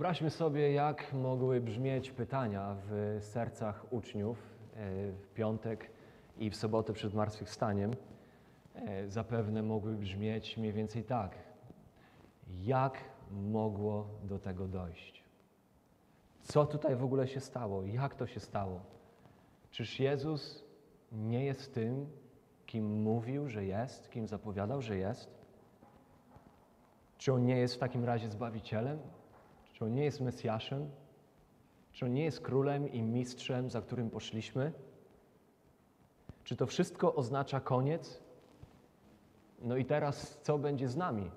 [0.00, 4.38] Wyobraźmy sobie, jak mogły brzmieć pytania w sercach uczniów
[4.74, 5.90] e, w piątek
[6.38, 7.90] i w sobotę przed zmartwychwstaniem.
[8.74, 11.34] E, Zapewne mogły brzmieć mniej więcej tak.
[12.62, 12.98] Jak
[13.30, 15.24] mogło do tego dojść?
[16.42, 17.84] Co tutaj w ogóle się stało?
[17.84, 18.80] Jak to się stało?
[19.70, 20.64] Czyż Jezus
[21.12, 22.06] nie jest tym,
[22.66, 25.30] kim mówił, że jest, kim zapowiadał, że jest?
[27.18, 28.98] Czy on nie jest w takim razie zbawicielem?
[29.80, 30.90] Czy on nie jest Mesjaszem?
[31.92, 34.72] Czy on nie jest królem i mistrzem, za którym poszliśmy?
[36.44, 38.20] Czy to wszystko oznacza koniec?
[39.62, 41.30] No i teraz co będzie z nami?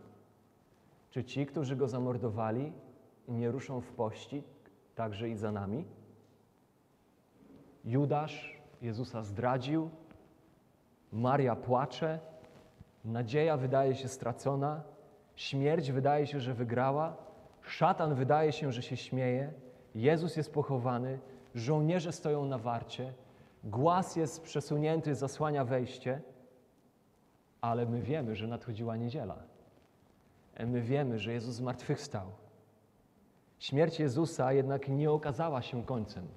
[1.10, 2.74] Czy ci, którzy go zamordowali,
[3.28, 4.46] nie ruszą w pościg
[4.96, 5.86] także i za nami?
[7.86, 9.90] Judasz Jezusa zdradził,
[11.12, 12.20] Maria płacze,
[13.06, 14.84] nadzieja wydaje się stracona,
[15.36, 17.33] śmierć wydaje się, że wygrała,
[17.64, 19.54] szatan wydaje się, że się śmieje,
[19.96, 21.20] Jezus jest pochowany,
[21.56, 23.14] żołnierze stoją na warcie,
[23.64, 26.22] głaz jest przesunięty, zasłania wejście,
[27.62, 29.38] ale my wiemy, że nadchodziła niedziela.
[30.60, 32.28] My wiemy, że Jezus zmartwychwstał.
[33.60, 36.28] Śmierć Jezusa jednak nie okazała się końcem.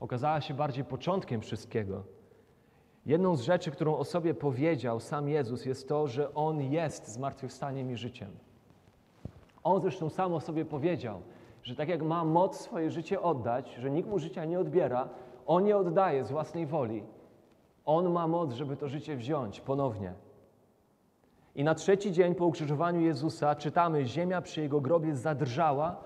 [0.00, 2.04] Okazała się bardziej początkiem wszystkiego.
[3.06, 7.90] Jedną z rzeczy, którą o sobie powiedział sam Jezus, jest to, że On jest zmartwychwstaniem
[7.90, 8.30] i życiem.
[9.64, 11.20] On zresztą sam o sobie powiedział,
[11.62, 15.08] że tak jak ma moc swoje życie oddać, że nikt mu życia nie odbiera,
[15.46, 17.02] On nie oddaje z własnej woli.
[17.84, 20.14] On ma moc, żeby to życie wziąć ponownie.
[21.54, 25.96] I na trzeci dzień po ukrzyżowaniu Jezusa czytamy, ziemia przy Jego grobie zadrżała,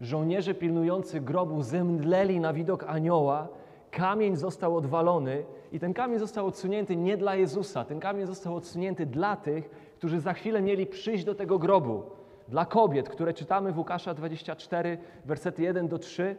[0.00, 3.48] żołnierze pilnujący grobu zemdleli na widok anioła,
[3.90, 9.06] kamień został odwalony i ten kamień został odsunięty nie dla Jezusa, ten kamień został odsunięty
[9.06, 12.02] dla tych, którzy za chwilę mieli przyjść do tego grobu.
[12.52, 16.36] Dla kobiet, które czytamy w Łukasza 24, wersety 1 do 3,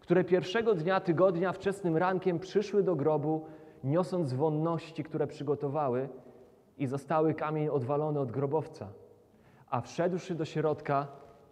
[0.00, 3.46] które pierwszego dnia tygodnia wczesnym rankiem przyszły do grobu,
[3.84, 6.08] niosąc wonności, które przygotowały
[6.78, 8.88] i zostały kamień odwalony od grobowca.
[9.70, 11.06] A wszedłszy do środka,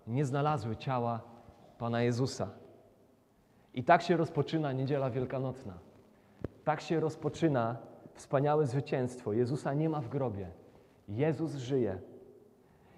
[0.07, 1.21] nie znalazły ciała
[1.79, 2.49] Pana Jezusa.
[3.75, 5.73] I tak się rozpoczyna niedziela wielkanocna.
[6.65, 7.77] Tak się rozpoczyna
[8.15, 9.33] wspaniałe zwycięstwo.
[9.33, 10.51] Jezusa nie ma w grobie.
[11.09, 11.99] Jezus żyje.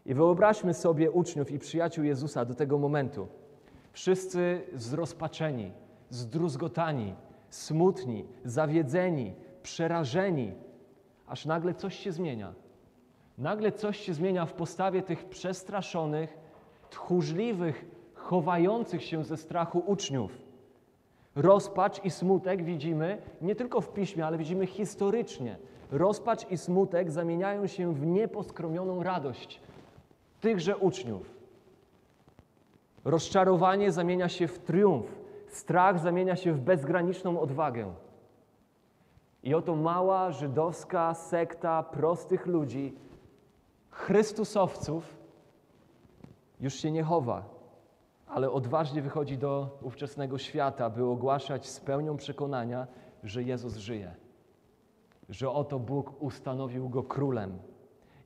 [0.09, 3.29] I wyobraźmy sobie uczniów i przyjaciół Jezusa do tego momentu.
[3.93, 5.73] Wszyscy zrozpaczeni,
[6.11, 7.15] zdruzgotani,
[7.51, 10.53] smutni, zawiedzeni, przerażeni,
[11.27, 12.55] aż nagle coś się zmienia.
[13.39, 16.39] Nagle coś się zmienia w postawie tych przestraszonych,
[16.91, 20.39] tchórzliwych, chowających się ze strachu uczniów.
[21.35, 25.57] Rozpacz i smutek widzimy nie tylko w piśmie, ale widzimy historycznie.
[25.91, 29.61] Rozpacz i smutek zamieniają się w nieposkromioną radość
[30.41, 31.39] tychże uczniów.
[33.05, 35.19] Rozczarowanie zamienia się w triumf,
[35.49, 37.95] strach zamienia się w bezgraniczną odwagę.
[39.43, 42.95] I oto mała żydowska sekta prostych ludzi,
[43.91, 45.17] Chrystusowców,
[46.61, 47.45] już się nie chowa,
[48.27, 52.87] ale odważnie wychodzi do ówczesnego świata, by ogłaszać z pełnią przekonania,
[53.25, 54.15] że Jezus żyje,
[55.29, 57.59] że oto Bóg ustanowił go królem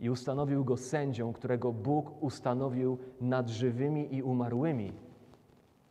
[0.02, 4.92] i ustanowił go sędzią, którego Bóg ustanowił nad żywymi i umarłymi,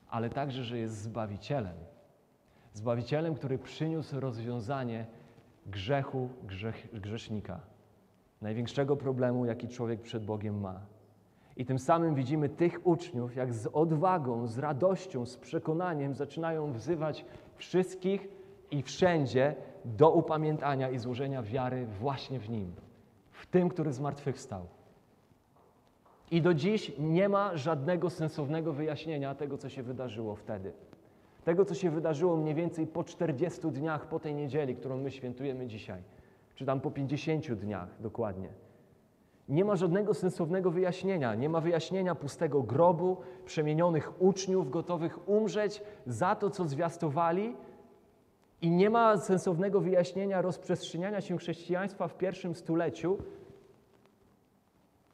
[0.09, 1.75] ale także, że jest zbawicielem.
[2.73, 5.05] Zbawicielem, który przyniósł rozwiązanie
[5.66, 7.59] grzechu grzech, grzesznika,
[8.41, 10.79] największego problemu, jaki człowiek przed Bogiem ma.
[11.57, 17.25] I tym samym widzimy tych uczniów, jak z odwagą, z radością, z przekonaniem zaczynają wzywać
[17.55, 18.28] wszystkich
[18.72, 19.55] i wszędzie
[19.85, 22.73] do upamiętania i złożenia wiary właśnie w Nim,
[23.41, 24.66] w tym, który zmartwychwstał.
[26.31, 30.74] I do dziś nie ma żadnego sensownego wyjaśnienia tego, co się wydarzyło wtedy.
[31.44, 35.67] Tego, co się wydarzyło mniej więcej po 40 dniach po tej niedzieli, którą my świętujemy
[35.67, 36.02] dzisiaj,
[36.55, 38.49] czy tam po 50 dniach dokładnie.
[39.49, 41.35] Nie ma żadnego sensownego wyjaśnienia.
[41.35, 47.55] Nie ma wyjaśnienia pustego grobu, przemienionych uczniów gotowych umrzeć za to, co zwiastowali.
[48.61, 53.17] I nie ma sensownego wyjaśnienia rozprzestrzeniania się chrześcijaństwa w pierwszym stuleciu.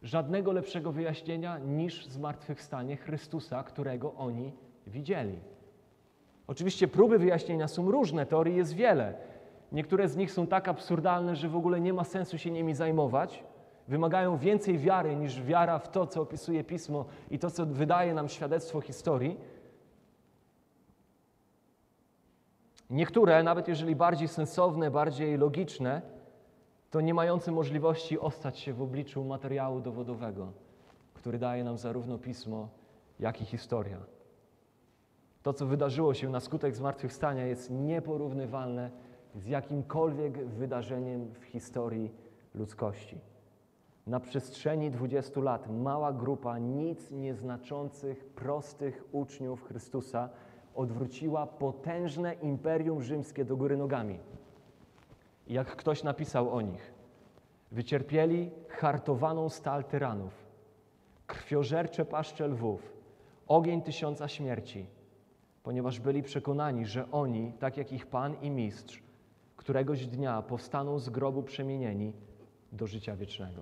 [0.04, 4.54] Żadnego lepszego wyjaśnienia niż zmartwychwstanie Chrystusa, którego oni
[4.88, 5.40] widzieli.
[6.48, 9.14] Oczywiście próby wyjaśnienia są różne, teorii jest wiele.
[9.72, 13.44] Niektóre z nich są tak absurdalne, że w ogóle nie ma sensu się nimi zajmować
[13.88, 18.30] wymagają więcej wiary niż wiara w to, co opisuje Pismo i to, co wydaje nam
[18.30, 19.38] świadectwo historii.
[22.90, 26.02] Niektóre, nawet jeżeli bardziej sensowne, bardziej logiczne,
[26.92, 30.52] to nie mające możliwości ostać się w obliczu materiału dowodowego,
[31.14, 32.70] który daje nam zarówno Pismo,
[33.20, 33.98] jak i historia.
[35.44, 38.92] To, co wydarzyło się na skutek zmartwychwstania, jest nieporównywalne
[39.36, 42.12] z jakimkolwiek wydarzeniem w historii
[42.56, 43.20] ludzkości.
[44.08, 50.30] Na przestrzeni 20 lat mała grupa nic nieznaczących, prostych uczniów Chrystusa
[50.78, 54.20] odwróciła potężne imperium rzymskie do góry nogami.
[55.48, 56.94] I jak ktoś napisał o nich,
[57.72, 60.46] wycierpieli hartowaną stal tyranów,
[61.28, 62.94] krwiożercze paszcze lwów,
[63.48, 64.86] ogień tysiąca śmierci,
[65.64, 69.04] ponieważ byli przekonani, że oni, tak jak ich Pan i Mistrz,
[69.58, 72.14] któregoś dnia powstaną z grobu przemienieni
[72.72, 73.62] do życia wiecznego.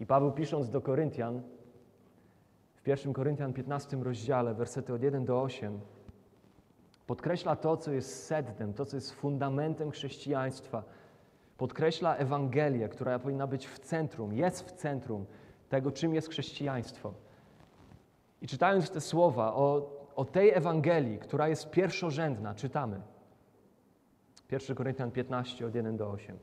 [0.00, 1.42] I Paweł pisząc do Koryntian,
[2.86, 5.80] w 1 Koryntian 15 rozdziale, wersety od 1 do 8,
[7.06, 10.82] podkreśla to, co jest sednem, to, co jest fundamentem chrześcijaństwa.
[11.58, 15.26] Podkreśla Ewangelię, która powinna być w centrum, jest w centrum
[15.68, 17.14] tego, czym jest chrześcijaństwo.
[18.42, 23.00] I czytając te słowa o, o tej Ewangelii, która jest pierwszorzędna, czytamy.
[24.50, 26.38] 1 Koryntian 15, od 1 do 8.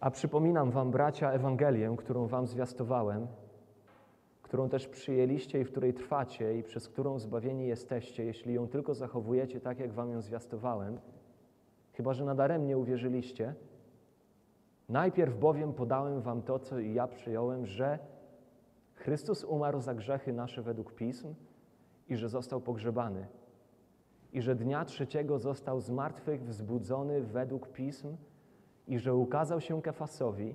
[0.00, 3.26] A przypominam wam, bracia, Ewangelię, którą wam zwiastowałem,
[4.50, 8.94] którą też przyjęliście i w której trwacie i przez którą zbawieni jesteście, jeśli ją tylko
[8.94, 10.98] zachowujecie tak, jak wam ją zwiastowałem,
[11.92, 13.54] chyba że nadaremnie uwierzyliście.
[14.88, 17.98] Najpierw bowiem podałem wam to, co i ja przyjąłem, że
[18.94, 21.34] Chrystus umarł za grzechy nasze według Pism
[22.08, 23.26] i że został pogrzebany.
[24.32, 28.16] I że dnia trzeciego został z martwych wzbudzony według Pism
[28.86, 30.54] i że ukazał się Kefasowi,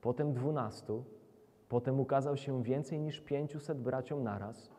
[0.00, 1.04] potem dwunastu,
[1.70, 4.70] potem ukazał się więcej niż pięciuset braciom naraz,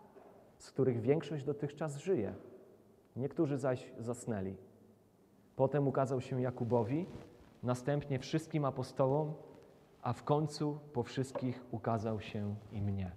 [0.57, 2.33] z których większość dotychczas żyje.
[3.15, 4.55] Niektórzy zaś zasnęli.
[5.55, 7.05] Potem ukazał się Jakubowi,
[7.63, 9.33] następnie wszystkim apostołom,
[10.01, 13.11] a w końcu po wszystkich ukazał się i mnie.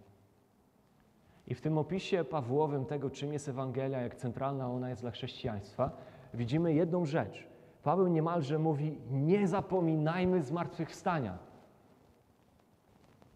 [1.46, 5.90] I w tym opisie Pawłowym tego, czym jest Ewangelia, jak centralna ona jest dla chrześcijaństwa,
[6.34, 7.48] widzimy jedną rzecz.
[7.82, 11.53] Paweł niemalże mówi: Nie zapominajmy zmartwychwstania.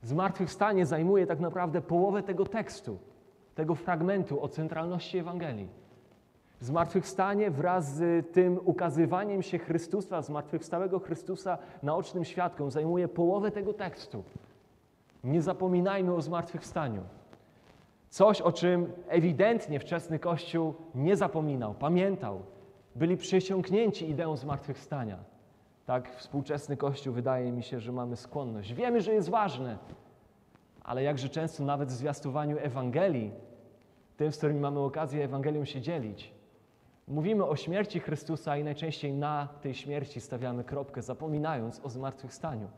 [0.02, 2.98] Zmartwychwstanie zajmuje tak naprawdę połowę tego tekstu,
[3.54, 5.68] tego fragmentu o centralności Ewangelii.
[6.60, 14.24] Zmartwychwstanie wraz z tym ukazywaniem się Chrystusa, zmartwychwstałego Chrystusa naocznym świadkom zajmuje połowę tego tekstu.
[15.24, 17.02] Nie zapominajmy o zmartwychwstaniu.
[18.10, 22.42] Coś, o czym ewidentnie wczesny Kościół nie zapominał, pamiętał.
[22.96, 25.18] Byli przysiągnięci ideą zmartwychwstania.
[25.88, 28.75] Tak, współczesny Kościół wydaje mi się, że mamy skłonność.
[28.75, 29.79] Wiemy, że jest ważne,
[30.82, 33.31] ale jakże często nawet w zwiastowaniu Ewangelii,
[34.17, 36.32] tym, z którymi mamy okazję Ewangelią się dzielić,
[37.08, 42.69] Mówimy o śmierci Chrystusa i najczęściej na tej śmierci stawiamy kropkę, zapominając o zmartwychwstaniu.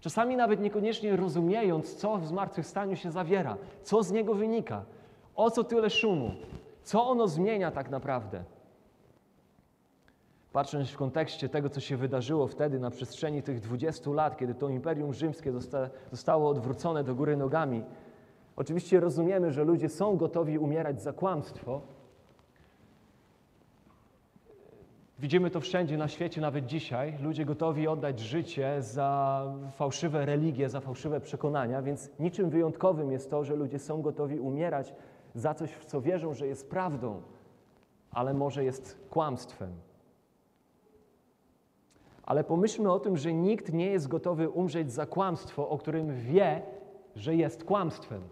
[0.00, 4.84] Czasami nawet niekoniecznie rozumiejąc, co w zmartwychwstaniu się zawiera, co z niego wynika,
[5.36, 6.30] o co tyle szumu,
[6.82, 8.44] co ono zmienia tak naprawdę.
[10.58, 14.68] Patrząc w kontekście tego, co się wydarzyło wtedy na przestrzeni tych 20 lat, kiedy to
[14.68, 17.84] Imperium Rzymskie zosta zostało odwrócone do góry nogami,
[18.56, 21.80] oczywiście rozumiemy, że ludzie są gotowi umierać za kłamstwo,
[25.18, 27.18] Widzimy to wszędzie na świecie, nawet dzisiaj.
[27.22, 29.42] Ludzie gotowi oddać życie za
[29.76, 34.94] fałszywe religie, za fałszywe przekonania, więc niczym wyjątkowym jest to, że ludzie są gotowi umierać
[35.34, 37.22] za coś, w co wierzą, że jest prawdą,
[38.10, 39.87] ale może jest kłamstwem.
[42.28, 46.62] Ale pomyślmy o tym, że nikt nie jest gotowy umrzeć za kłamstwo, o którym wie,
[47.16, 48.22] że jest kłamstwem.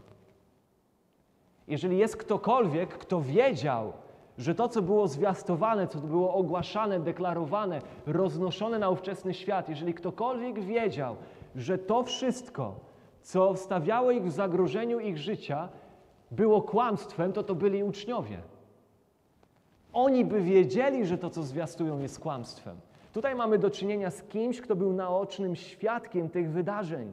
[1.69, 3.93] Jeżeli jest ktokolwiek, kto wiedział,
[4.38, 10.61] że to, co było zwiastowane, co było ogłaszane, deklarowane, roznoszone na ówczesny świat, jeżeli ktokolwiek
[10.61, 11.17] wiedział,
[11.55, 12.75] że to wszystko,
[13.23, 15.69] co stawiało ich w zagrożeniu ich życia,
[16.31, 18.38] było kłamstwem, to to byli uczniowie.
[19.93, 22.76] Oni by wiedzieli, że to, co zwiastują, jest kłamstwem.
[23.16, 27.12] Tutaj mamy do czynienia z kimś, kto był naocznym świadkiem tych wydarzeń.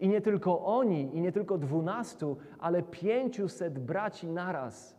[0.00, 4.96] I nie tylko oni, i nie tylko dwunastu, ale pięciuset braci naraz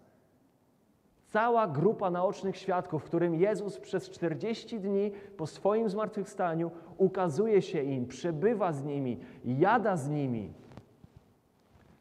[1.27, 7.83] Cała grupa naocznych świadków, w którym Jezus przez 40 dni po swoim zmartwychwstaniu ukazuje się
[7.83, 10.53] im, przebywa z nimi, jada z nimi.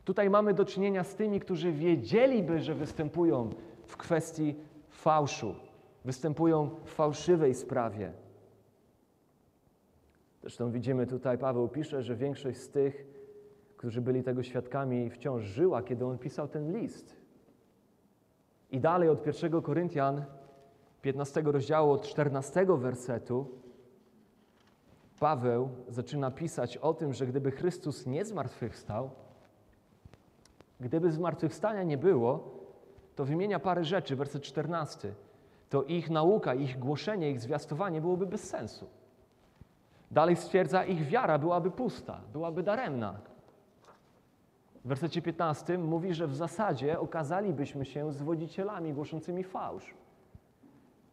[0.05, 3.51] Tutaj mamy do czynienia z tymi, którzy wiedzieliby, że występują
[3.87, 4.55] w kwestii
[4.91, 5.55] fałszu,
[6.05, 8.22] występują w fałszywej sprawie.
[10.43, 13.07] Zresztą widzimy tutaj, Paweł pisze, że większość z tych,
[13.77, 17.17] którzy byli tego świadkami, wciąż żyła, kiedy on pisał ten list.
[18.71, 20.25] I dalej od 1 Koryntian
[21.03, 23.47] 15 rozdziału, od 14 wersetu,
[25.21, 29.11] Paweł zaczyna pisać o tym, że gdyby Chrystus nie zmartwychwstał,
[30.81, 32.51] gdyby zmartwychwstania nie było,
[33.17, 35.15] to wymienia parę rzeczy, werset 14.
[35.69, 38.87] To ich nauka, ich głoszenie, ich zwiastowanie byłoby bez sensu.
[40.13, 43.21] Dalej stwierdza, ich wiara byłaby pusta, byłaby daremna.
[44.85, 49.95] W wersecie 15 mówi, że w zasadzie okazalibyśmy się zwodzicielami głoszącymi fałsz.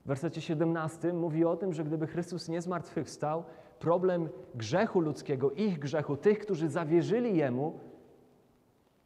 [0.06, 3.44] W wersecie 17 mówi o tym, że gdyby Chrystus nie zmartwychwstał,
[3.80, 7.80] problem grzechu ludzkiego, ich grzechu, tych, którzy zawierzyli Jemu,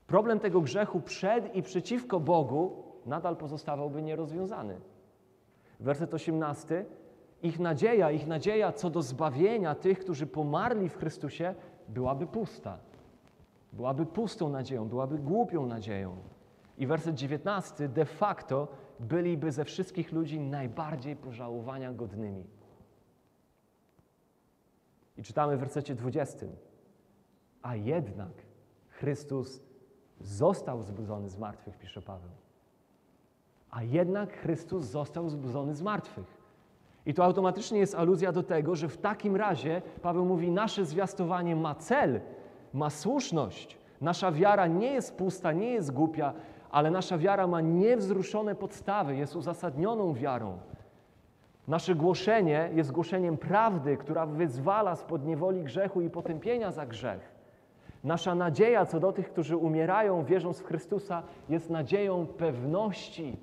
[0.08, 4.80] problem tego grzechu przed i przeciwko Bogu nadal pozostawałby nierozwiązany.
[5.80, 6.86] Werset 18.
[7.44, 11.56] Ich nadzieja, ich nadzieja co do zbawienia tych, którzy pomarli w Chrystusie,
[11.88, 12.78] byłaby pusta.
[13.74, 16.18] Byłaby pustą nadzieją, byłaby głupią nadzieją.
[16.78, 17.90] I werset 19.
[17.90, 18.68] De facto
[19.00, 22.46] byliby ze wszystkich ludzi najbardziej pożałowania godnymi.
[25.18, 26.46] I czytamy w wersecie 20.
[27.62, 28.32] A jednak
[28.90, 29.62] Chrystus
[30.22, 32.32] został wzbudzony z martwych, pisze Paweł.
[33.70, 36.43] A jednak Chrystus został wzbudzony z martwych.
[37.06, 41.56] I to automatycznie jest aluzja do tego, że w takim razie Paweł mówi: Nasze zwiastowanie
[41.56, 42.22] ma cel,
[42.74, 43.78] ma słuszność.
[44.02, 46.34] Nasza wiara nie jest pusta, nie jest głupia,
[46.72, 50.58] ale nasza wiara ma niewzruszone podstawy, jest uzasadnioną wiarą.
[51.68, 57.32] Nasze głoszenie jest głoszeniem prawdy, która wyzwala spod niewoli grzechu i potępienia za grzech.
[58.04, 63.38] Nasza nadzieja co do tych, którzy umierają wierząc w Chrystusa, jest nadzieją pewności.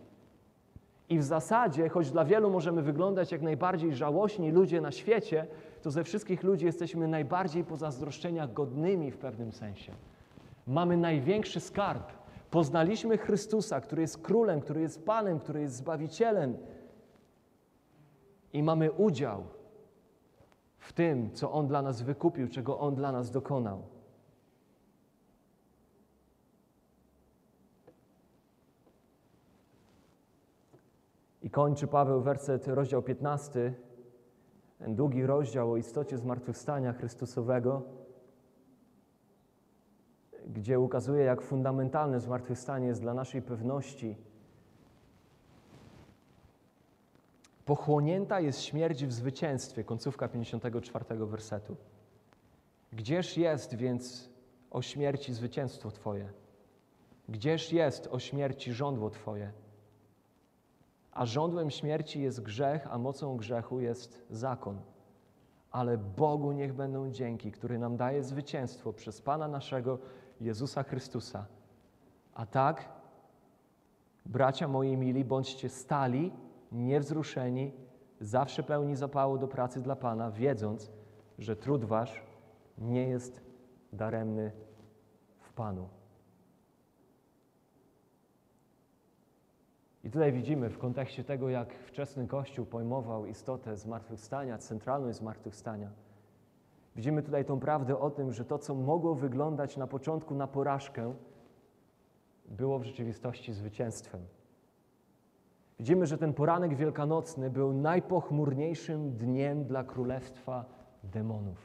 [1.11, 5.47] I w zasadzie, choć dla wielu możemy wyglądać jak najbardziej żałośni ludzie na świecie,
[5.83, 9.93] to ze wszystkich ludzi jesteśmy najbardziej pozazdroszczenia godnymi w pewnym sensie.
[10.67, 12.13] Mamy największy skarb.
[12.51, 16.57] Poznaliśmy Chrystusa, który jest królem, który jest Panem, który jest Zbawicielem.
[18.53, 19.45] I mamy udział
[20.79, 23.83] w tym, co On dla nas wykupił, czego On dla nas dokonał.
[31.51, 33.75] I kończy Paweł werset, rozdział 15,
[34.79, 37.83] ten długi rozdział o istocie zmartwychwstania Chrystusowego,
[40.47, 44.17] gdzie ukazuje, jak fundamentalne zmartwychwstanie jest dla naszej pewności.
[47.65, 51.77] Pochłonięta jest śmierć w zwycięstwie, końcówka 54 wersetu.
[52.93, 54.31] Gdzież jest więc
[54.71, 56.33] o śmierci zwycięstwo Twoje?
[57.29, 59.53] Gdzież jest o śmierci żądło Twoje?
[61.13, 64.81] A żądłem śmierci jest grzech, a mocą grzechu jest zakon.
[65.71, 69.99] Ale Bogu niech będą dzięki, który nam daje zwycięstwo przez Pana naszego
[70.41, 71.47] Jezusa Chrystusa.
[72.35, 72.89] A tak,
[74.27, 76.33] bracia moi mili, bądźcie stali,
[76.73, 77.73] niewzruszeni,
[78.21, 80.91] zawsze pełni zapału do pracy dla Pana, wiedząc,
[81.39, 82.23] że trud wasz
[82.79, 83.41] nie jest
[83.93, 84.53] daremny
[85.41, 85.89] w Panu.
[90.05, 95.91] I tutaj widzimy w kontekście tego, jak wczesny Kościół pojmował istotę zmartwychwstania, centralność zmartwychwstania.
[96.97, 101.15] Widzimy tutaj tą prawdę o tym, że to, co mogło wyglądać na początku na porażkę,
[102.49, 104.21] było w rzeczywistości zwycięstwem.
[105.79, 110.65] Widzimy, że ten poranek wielkanocny był najpochmurniejszym dniem dla królestwa
[111.05, 111.59] demonów.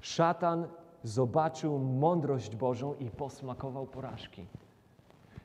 [0.00, 0.66] Szatan
[1.02, 4.46] zobaczył mądrość Bożą i posmakował porażki.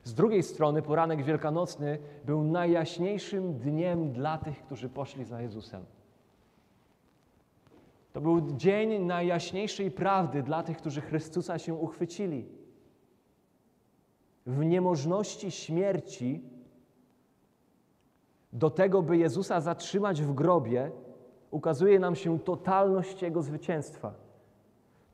[0.06, 5.84] Z drugiej strony poranek wielkanocny był najjaśniejszym dniem dla tych, którzy poszli za Jezusem.
[8.12, 12.48] To był dzień najjaśniejszej prawdy dla tych, którzy Chrystusa się uchwycili.
[14.46, 16.42] W niemożności śmierci
[18.52, 20.90] do tego, by Jezusa zatrzymać w grobie,
[21.50, 24.25] ukazuje nam się totalność Jego zwycięstwa.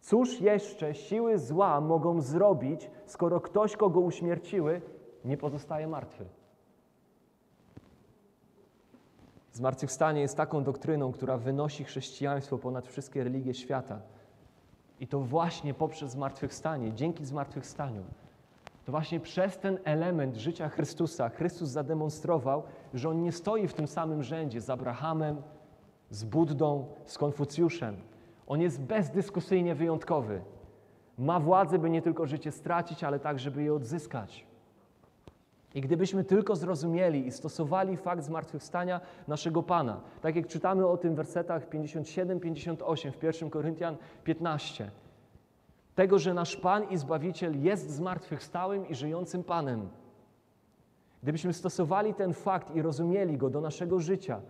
[0.02, 4.82] Cóż jeszcze siły zła mogą zrobić, skoro ktoś, kogo uśmierciły,
[5.24, 6.24] nie pozostaje martwy?
[9.52, 14.00] Zmartwychwstanie jest taką doktryną, która wynosi chrześcijaństwo ponad wszystkie religie świata.
[15.00, 18.02] I to właśnie poprzez zmartwychwstanie, dzięki zmartwychwstaniu,
[18.84, 22.62] to właśnie przez ten element życia Chrystusa Chrystus zademonstrował,
[22.94, 25.42] że On nie stoi w tym samym rzędzie z Abrahamem,
[26.10, 28.11] z Buddą, z Konfucjuszem.
[28.52, 30.40] On jest bezdyskusyjnie wyjątkowy.
[31.18, 34.46] Ma władzę, by nie tylko życie stracić, ale tak, żeby je odzyskać.
[35.74, 41.12] I gdybyśmy tylko zrozumieli i stosowali fakt zmartwychwstania naszego Pana, tak jak czytamy o tym
[41.12, 44.90] w wersetach 57-58 w 1 Koryntian 15,
[45.94, 49.88] tego, że nasz Pan i Zbawiciel jest zmartwychwstałym i żyjącym Panem.
[51.22, 54.40] Gdybyśmy stosowali ten fakt i rozumieli go do naszego życia,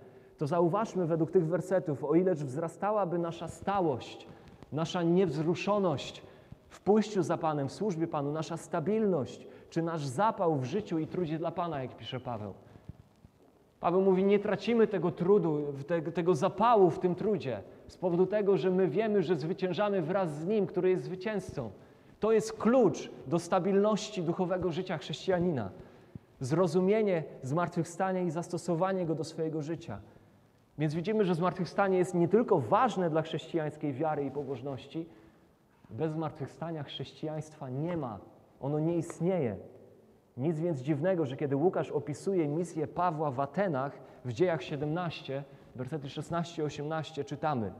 [0.42, 4.26] to zauważmy według tych wersetów, o ileż wzrastałaby nasza stałość,
[4.72, 6.22] nasza niewzruszoność
[6.68, 11.06] w pójściu za Panem, w służbie Panu, nasza stabilność, czy nasz zapał w życiu i
[11.06, 12.54] trudzie dla Pana, jak pisze Paweł.
[13.80, 15.72] Paweł mówi, nie tracimy tego trudu,
[16.14, 20.46] tego, zapału w tym trudzie, z powodu tego, że my wiemy, że zwyciężamy wraz z
[20.46, 21.70] Nim, który jest zwycięzcą.
[22.20, 25.70] To jest klucz do stabilności duchowego życia chrześcijanina.
[26.40, 30.00] Zrozumienie zmartwychwstania i zastosowanie go do swojego życia.
[30.82, 35.08] Więc widzimy, że zmartwychwstanie jest nie tylko ważne dla chrześcijańskiej wiary i pobożności,
[35.90, 38.18] bez zmartwychwstania chrześcijaństwa nie ma.
[38.60, 39.56] Ono nie istnieje.
[40.36, 43.92] Nic więc dziwnego, że kiedy Łukasz opisuje misję Pawła w Atenach
[44.24, 45.44] w dziejach 17,
[45.76, 47.72] wersety 16-18 czytamy.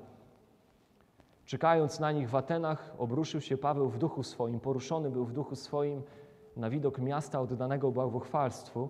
[1.44, 5.56] Czekając na nich w Atenach, obruszył się Paweł w duchu swoim, poruszony był w duchu
[5.56, 6.02] swoim
[6.56, 8.88] na widok miasta oddanego bałwochwalstwu.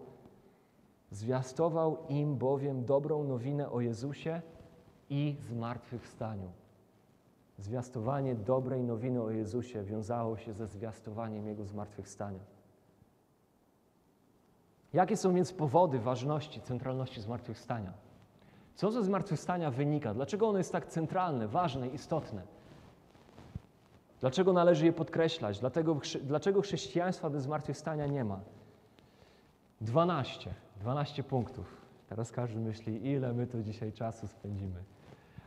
[1.12, 4.40] Zwiastował im bowiem dobrą nowinę o Jezusie
[5.10, 6.52] i zmartwychwstaniu.
[7.58, 12.38] Zwiastowanie dobrej nowiny o Jezusie wiązało się ze zwiastowaniem Jego zmartwychwstania.
[14.92, 17.92] Jakie są więc powody ważności, centralności zmartwychwstania?
[18.74, 20.14] Co ze zmartwychwstania wynika?
[20.14, 22.42] Dlaczego ono jest tak centralne, ważne, istotne?
[24.20, 25.60] Dlaczego należy je podkreślać?
[25.60, 28.40] Dlatego, dlaczego chrześcijaństwa bez zmartwychwstania nie ma?
[29.80, 31.66] 12, 12 punktów.
[32.08, 34.84] Teraz każdy myśli, ile my tu dzisiaj czasu spędzimy.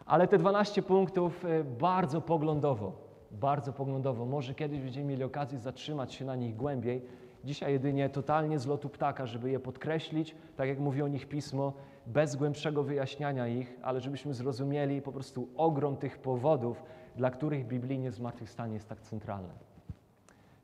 [0.05, 2.91] Ale te 12 punktów y, bardzo poglądowo,
[3.31, 4.25] bardzo poglądowo.
[4.25, 7.05] Może kiedyś będziemy mieli okazję zatrzymać się na nich głębiej.
[7.43, 11.73] Dzisiaj jedynie totalnie z lotu ptaka, żeby je podkreślić, tak jak mówi o nich pismo,
[12.05, 16.83] bez głębszego wyjaśniania ich, ale żebyśmy zrozumieli po prostu ogrom tych powodów,
[17.15, 19.53] dla których biblijnie zmartwychwstanie jest tak centralne.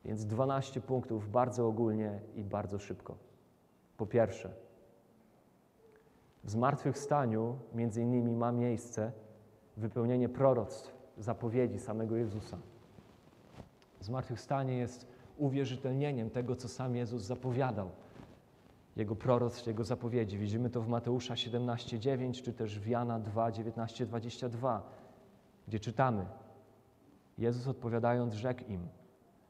[0.04, 3.16] Więc 12 punktów bardzo ogólnie i bardzo szybko.
[3.96, 4.61] Po pierwsze,
[6.44, 9.12] w zmartwychwstaniu między innymi ma miejsce
[9.76, 12.58] wypełnienie proroctw, zapowiedzi samego Jezusa.
[14.00, 17.90] Zmartwychwstanie jest uwierzytelnieniem tego, co sam Jezus zapowiadał.
[18.96, 20.38] Jego proroctw, Jego zapowiedzi.
[20.38, 24.82] Widzimy to w Mateusza 17,9 czy też w Jana 2, 19, 22,
[25.68, 26.26] gdzie czytamy
[27.38, 28.88] Jezus odpowiadając rzekł im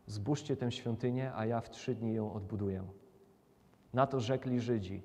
[0.07, 2.83] Zbóżcie tę świątynię, a ja w trzy dni ją odbuduję.
[3.93, 5.03] Na to rzekli Żydzi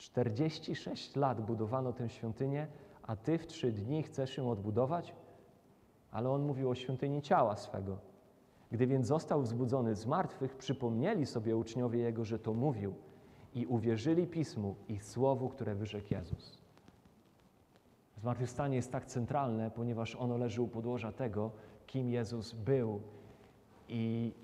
[0.00, 2.66] 46 lat budowano tę świątynię,
[3.02, 5.14] a Ty w trzy dni chcesz ją odbudować?
[6.10, 7.98] Ale on mówił o świątyni ciała swego.
[8.70, 12.94] Gdy więc został wzbudzony z martwych, przypomnieli sobie uczniowie Jego, że to mówił
[13.54, 16.58] i uwierzyli Pismu i Słowu, które wyrzekł Jezus.
[18.16, 21.50] Zmartwychwstanie jest tak centralne, ponieważ ono leży u podłoża tego,
[21.86, 23.00] kim Jezus był
[23.88, 24.34] i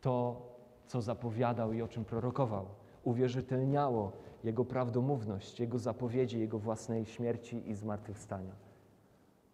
[0.00, 0.42] to,
[0.86, 2.66] co zapowiadał i o czym prorokował.
[3.04, 4.12] Uwierzytelniało
[4.44, 8.52] Jego prawdomówność, Jego zapowiedzi, Jego własnej śmierci i zmartwychwstania.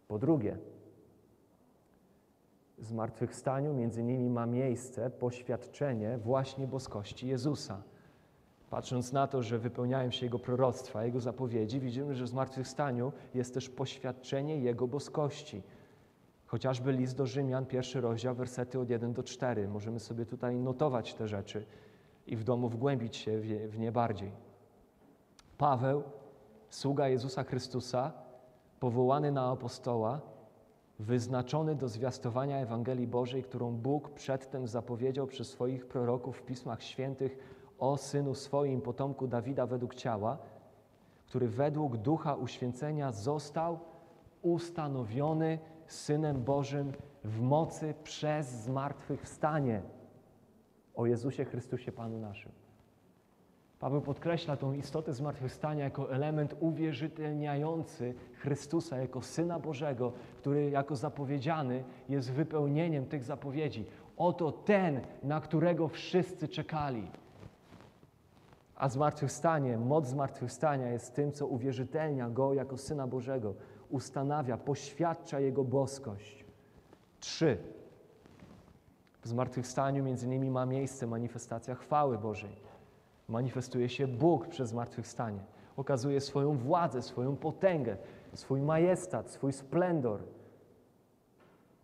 [0.08, 0.58] Po drugie,
[2.78, 7.82] zmartwychwstaniu między innymi ma miejsce poświadczenie właśnie boskości Jezusa.
[8.70, 13.54] Patrząc na to, że wypełniają się Jego proroctwa, Jego zapowiedzi, widzimy, że w zmartwychwstaniu jest
[13.54, 15.62] też poświadczenie Jego boskości.
[16.46, 19.68] Chociażby list do Rzymian, pierwszy rozdział, wersety od 1 do 4.
[19.68, 21.66] Możemy sobie tutaj notować te rzeczy
[22.26, 24.49] i w domu wgłębić się w nie bardziej.
[25.60, 26.02] Paweł,
[26.70, 28.12] sługa Jezusa Chrystusa,
[28.80, 30.20] powołany na apostoła,
[30.98, 37.38] wyznaczony do zwiastowania Ewangelii Bożej, którą Bóg przedtem zapowiedział przez swoich proroków w Pismach Świętych
[37.78, 40.38] o synu swoim, potomku Dawida według ciała,
[41.26, 43.78] który według ducha uświęcenia został
[44.42, 46.92] ustanowiony Synem Bożym
[47.24, 49.82] w mocy przez zmartwychwstanie
[50.94, 52.59] o Jezusie Chrystusie Panu naszym.
[53.80, 61.84] Paweł podkreśla tą istotę zmartwychwstania jako element uwierzytelniający Chrystusa jako Syna Bożego, który jako zapowiedziany
[62.08, 63.86] jest wypełnieniem tych zapowiedzi.
[64.16, 67.10] Oto ten, na którego wszyscy czekali.
[68.76, 73.54] A zmartwychwstanie, moc zmartwychwstania jest tym, co uwierzytelnia Go jako Syna Bożego,
[73.90, 76.44] ustanawia, poświadcza Jego boskość.
[77.20, 77.58] Trzy.
[79.22, 82.69] W zmartwychwstaniu między innymi ma miejsce manifestacja chwały Bożej.
[83.30, 85.40] Manifestuje się Bóg przez zmartwychwstanie.
[85.76, 87.96] Okazuje swoją władzę, swoją potęgę,
[88.34, 90.20] swój majestat, swój splendor.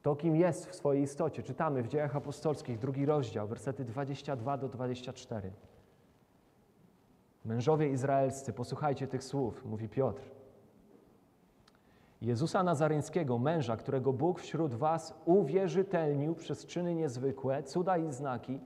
[0.03, 1.43] To, kim jest w swojej istocie.
[1.43, 5.53] Czytamy w Dziejach Apostolskich, drugi rozdział, wersety 22 do 24.
[7.45, 10.23] Mężowie izraelscy, posłuchajcie tych słów, mówi Piotr.
[12.21, 18.61] Jezusa Nazareńskiego, męża, którego Bóg wśród was uwierzytelnił przez czyny niezwykłe, cuda i znaki,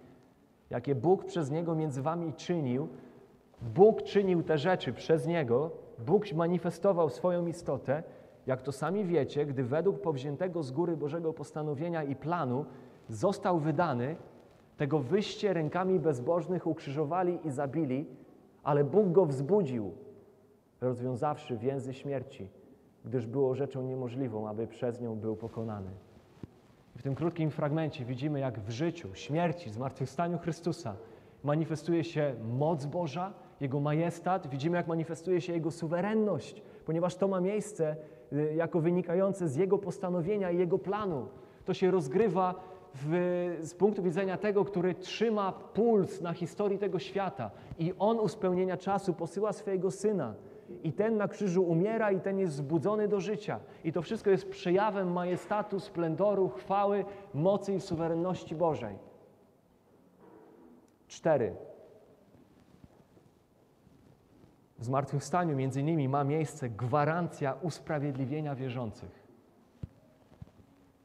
[0.70, 2.88] jakie Bóg przez Niego między wami czynił.
[3.62, 5.70] Bóg czynił te rzeczy przez Niego
[6.06, 8.02] Bóg manifestował swoją istotę,
[8.46, 12.64] jak to sami wiecie, gdy według powziętego z góry Bożego postanowienia i planu
[13.08, 14.16] został wydany,
[14.76, 18.06] tego wyście rękami bezbożnych ukrzyżowali i zabili,
[18.62, 19.92] ale Bóg go wzbudził,
[20.80, 22.48] rozwiązawszy więzy śmierci,
[23.04, 25.90] gdyż było rzeczą niemożliwą, aby przez nią był pokonany.
[27.00, 30.96] W tym krótkim fragmencie widzimy, jak w życiu, śmierci, zmartwychwstaniu Chrystusa
[31.44, 37.40] manifestuje się moc Boża, Jego majestat, widzimy, jak manifestuje się Jego suwerenność, ponieważ to ma
[37.40, 37.96] miejsce
[38.32, 41.28] y, jako wynikające z Jego postanowienia i Jego planu.
[41.64, 42.54] To się rozgrywa
[42.94, 43.10] w,
[43.60, 48.76] z punktu widzenia tego, który trzyma puls na historii tego świata i On u spełnienia
[48.76, 50.34] czasu posyła swojego Syna.
[50.82, 53.60] I ten na krzyżu umiera, i ten jest zbudzony do życia.
[53.84, 57.04] I to wszystko jest przejawem majestatu, splendoru, chwały,
[57.34, 58.98] mocy i suwerenności Bożej.
[61.08, 61.56] Cztery.
[64.78, 69.26] W zmartwychwstaniu między innymi ma miejsce gwarancja usprawiedliwienia wierzących.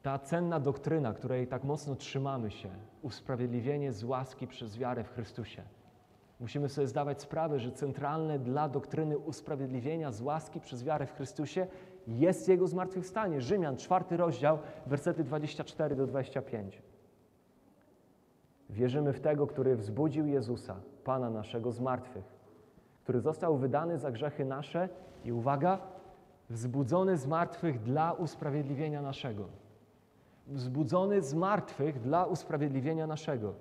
[0.02, 2.70] Ta cenna doktryna, której tak mocno trzymamy się,
[3.02, 5.64] usprawiedliwienie z łaski przez wiarę w Chrystusie.
[6.40, 11.68] Musimy sobie zdawać sprawę, że centralne dla doktryny usprawiedliwienia z łaski przez wiarę w Chrystusie
[12.08, 13.42] jest Jego zmartwychwstanie.
[13.42, 16.82] Rzymian, czwarty rozdział, wersety 24 do 25.
[18.70, 22.26] Wierzymy w Tego, który wzbudził Jezusa, Pana naszego z martwych,
[23.04, 24.90] który został wydany za grzechy nasze
[25.26, 25.80] i uwaga,
[26.50, 29.46] wzbudzony z martwych dla usprawiedliwienia naszego.
[30.48, 33.54] Wzbudzony z martwych dla usprawiedliwienia naszego.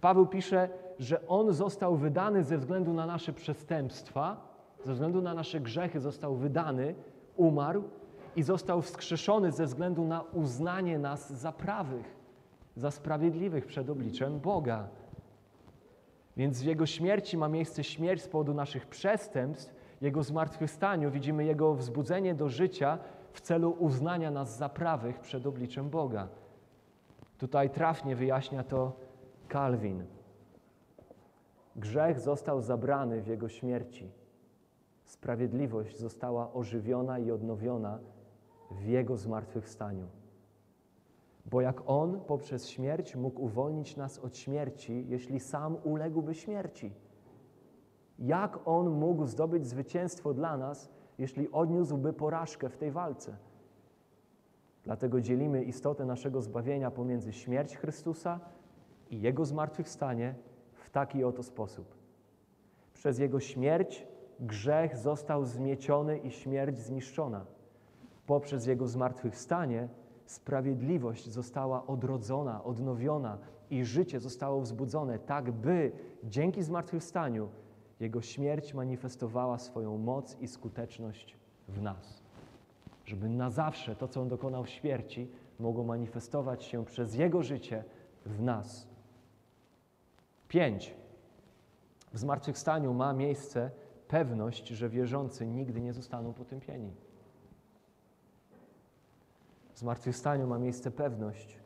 [0.00, 4.52] Paweł pisze, że On został wydany ze względu na nasze przestępstwa,
[4.84, 6.94] ze względu na nasze grzechy został wydany,
[7.36, 7.84] umarł
[8.36, 12.16] i został wskrzeszony ze względu na uznanie nas za prawych,
[12.76, 14.88] za sprawiedliwych przed obliczem Boga.
[16.36, 21.74] Więc w Jego śmierci ma miejsce śmierć z powodu naszych przestępstw, Jego zmartwychwstaniu widzimy Jego
[21.74, 22.98] wzbudzenie do życia
[23.32, 26.28] w celu uznania nas za prawych przed obliczem Boga.
[27.38, 28.92] Tutaj trafnie wyjaśnia to
[29.52, 30.04] Kalwin.
[31.76, 34.10] Grzech został zabrany w Jego śmierci.
[35.04, 37.98] Sprawiedliwość została ożywiona i odnowiona
[38.70, 40.06] w Jego zmartwychwstaniu.
[41.46, 46.92] Bo jak On poprzez śmierć mógł uwolnić nas od śmierci, jeśli sam uległby śmierci?
[48.18, 53.36] Jak On mógł zdobyć zwycięstwo dla nas, jeśli odniósłby porażkę w tej walce?
[54.84, 58.40] Dlatego dzielimy istotę naszego zbawienia pomiędzy śmierć Chrystusa
[59.12, 60.34] i Jego zmartwychwstanie
[60.72, 61.94] w taki oto sposób.
[62.94, 64.06] Przez Jego śmierć
[64.40, 67.46] grzech został zmieciony i śmierć zniszczona.
[68.26, 69.88] Poprzez Jego zmartwychwstanie
[70.26, 73.38] sprawiedliwość została odrodzona, odnowiona
[73.70, 75.92] i życie zostało wzbudzone, tak by
[76.24, 77.48] dzięki zmartwychwstaniu
[78.00, 81.36] Jego śmierć manifestowała swoją moc i skuteczność
[81.68, 82.22] w nas.
[83.04, 87.84] Żeby na zawsze to, co On dokonał w śmierci, mogło manifestować się przez Jego życie
[88.26, 88.91] w nas.
[90.52, 90.94] Pięć.
[92.12, 93.70] W zmartwychwstaniu ma miejsce
[94.08, 96.92] pewność, że wierzący nigdy nie zostaną potępieni.
[99.74, 101.58] W zmartwychwstaniu ma miejsce pewność,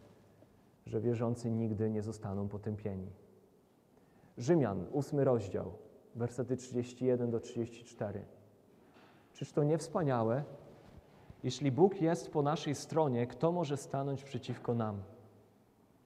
[0.86, 3.10] że wierzący nigdy nie zostaną potępieni.
[4.38, 5.72] Rzymian, ósmy rozdział,
[6.14, 8.24] wersety 31 do 34.
[9.32, 10.44] Czyż to nie wspaniałe?
[11.44, 15.02] Jeśli Bóg jest po naszej stronie, kto może stanąć przeciwko nam?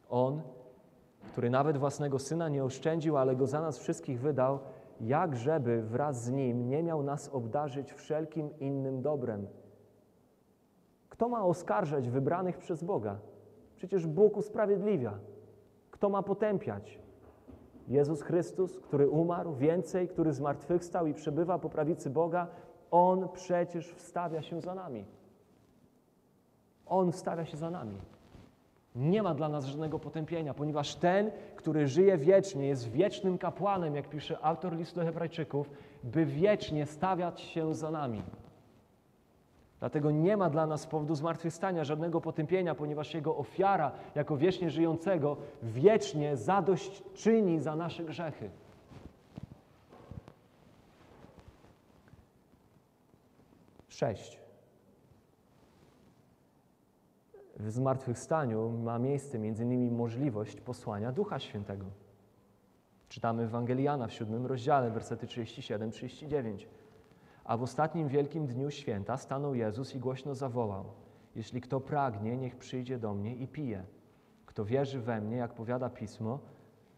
[0.08, 0.42] On,
[1.20, 4.58] który nawet własnego syna nie oszczędził, ale go za nas wszystkich wydał,
[5.00, 9.46] jak żeby wraz z nim nie miał nas obdarzyć wszelkim innym dobrem.
[11.08, 13.18] Kto ma oskarżać wybranych przez Boga?
[13.76, 15.18] Przecież Bóg usprawiedliwia.
[15.90, 16.98] Kto ma potępiać?
[17.88, 22.46] Jezus Chrystus, który umarł, więcej, który zmartwychwstał i przebywa po prawicy Boga,
[22.90, 25.04] On przecież wstawia się za nami.
[26.86, 27.98] On wstawia się za nami.
[28.94, 34.08] Nie ma dla nas żadnego potępienia, ponieważ ten, który żyje wiecznie, jest wiecznym kapłanem, jak
[34.08, 35.70] pisze autor listu do Hebrajczyków,
[36.04, 38.22] by wiecznie stawiać się za nami.
[39.80, 44.70] Dlatego nie ma dla nas z powodu zmartwychwstania żadnego potępienia, ponieważ Jego ofiara jako wiecznie
[44.70, 48.50] żyjącego wiecznie zadość czyni za nasze grzechy.
[53.88, 54.39] Sześć.
[57.60, 61.86] W zmartwychwstaniu ma miejsce innymi możliwość posłania Ducha Świętego.
[63.08, 66.66] Czytamy Ewangeliana w siódmym rozdziale, wersety 37-39.
[67.44, 70.84] A w ostatnim wielkim dniu święta stanął Jezus i głośno zawołał:
[71.34, 73.84] Jeśli kto pragnie, niech przyjdzie do mnie i pije.
[74.46, 76.38] Kto wierzy we mnie, jak powiada pismo,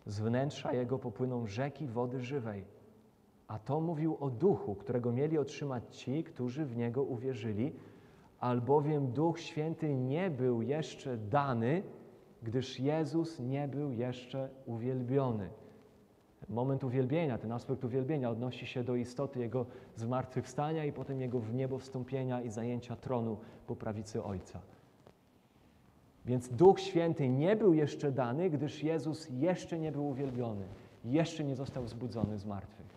[0.07, 2.64] z wnętrza jego popłyną rzeki wody żywej.
[3.48, 7.72] A to mówił o duchu, którego mieli otrzymać ci, którzy w niego uwierzyli,
[8.42, 11.83] albowiem Duch Święty nie był jeszcze dany,
[12.42, 15.48] gdyż Jezus nie był jeszcze uwielbiony.
[16.48, 21.55] Moment uwielbienia, ten aspekt uwielbienia odnosi się do istoty Jego zmartwychwstania i potem Jego w
[21.55, 24.61] niebo wstąpienia i zajęcia tronu po prawicy Ojca.
[26.24, 30.64] Więc Duch Święty nie był jeszcze dany, gdyż Jezus jeszcze nie był uwielbiony,
[31.05, 32.92] jeszcze nie został zbudzony z martwych.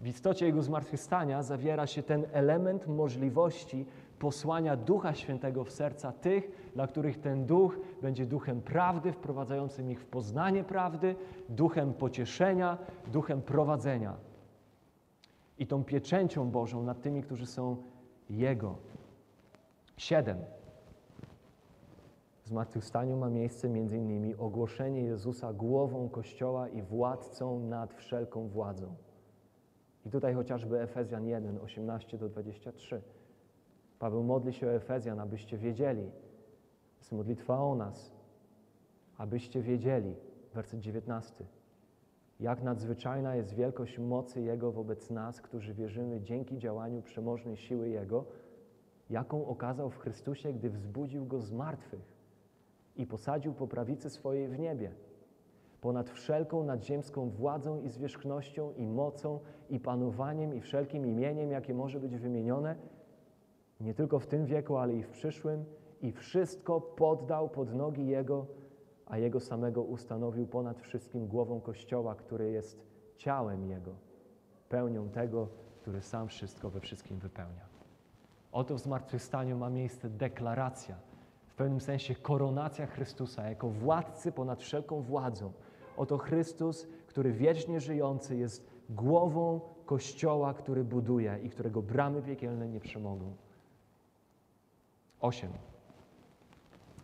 [0.00, 3.86] W istocie Jego zmartwychwstania zawiera się ten element możliwości
[4.24, 10.00] posłania Ducha Świętego w serca tych, dla których ten Duch będzie duchem prawdy, wprowadzającym ich
[10.00, 11.16] w poznanie prawdy,
[11.48, 12.78] duchem pocieszenia,
[13.12, 14.16] duchem prowadzenia.
[15.58, 17.76] I tą pieczęcią Bożą nad tymi, którzy są
[18.30, 18.76] Jego.
[19.96, 20.38] Siedem.
[22.44, 28.94] W zmartwychwstaniu ma miejsce innymi ogłoszenie Jezusa głową Kościoła i władcą nad wszelką władzą.
[30.06, 33.02] I tutaj chociażby Efezjan 1, 18 do 23.
[33.98, 36.10] Paweł modli się o Efezjan, abyście wiedzieli.
[36.98, 38.12] Jest modlitwa o nas,
[39.18, 40.14] abyście wiedzieli.
[40.54, 41.44] Werset 19.
[42.40, 48.24] Jak nadzwyczajna jest wielkość mocy Jego wobec nas, którzy wierzymy dzięki działaniu przemożnej siły Jego,
[49.10, 52.14] jaką okazał w Chrystusie, gdy wzbudził Go z martwych
[52.96, 54.92] i posadził po prawicy swojej w niebie,
[55.80, 62.00] ponad wszelką nadziemską władzą i zwierzchnością i mocą i panowaniem i wszelkim imieniem, jakie może
[62.00, 62.76] być wymienione,
[63.80, 65.64] nie tylko w tym wieku, ale i w przyszłym,
[66.02, 68.46] i wszystko poddał pod nogi Jego,
[69.06, 73.90] a Jego samego ustanowił ponad wszystkim głową Kościoła, który jest ciałem Jego,
[74.68, 75.48] pełnią tego,
[75.82, 77.66] który sam wszystko we wszystkim wypełnia.
[78.52, 80.96] Oto w zmartwychwstaniu ma miejsce deklaracja,
[81.48, 85.52] w pewnym sensie koronacja Chrystusa jako władcy ponad wszelką władzą.
[85.96, 92.80] Oto Chrystus, który wiecznie żyjący jest głową Kościoła, który buduje i którego bramy piekielne nie
[92.80, 93.32] przemogą.
[95.24, 95.50] 8.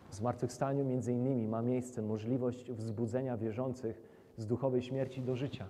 [0.09, 4.01] W zmartwychwstaniu między innymi ma miejsce możliwość wzbudzenia wierzących
[4.37, 5.67] z duchowej śmierci do życia.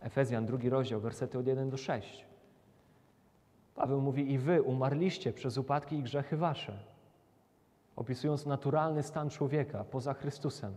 [0.00, 2.26] Efezjan, drugi rozdział, wersety od 1 do 6.
[3.74, 6.78] Paweł mówi, i wy umarliście przez upadki i grzechy wasze,
[7.96, 10.74] opisując naturalny stan człowieka poza Chrystusem.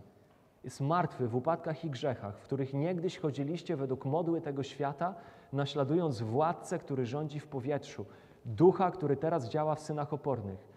[0.63, 5.15] Jest martwy w upadkach i grzechach, w których niegdyś chodziliście według modły tego świata,
[5.53, 8.05] naśladując władcę, który rządzi w powietrzu,
[8.49, 10.67] ducha, który teraz działa w synach opornych.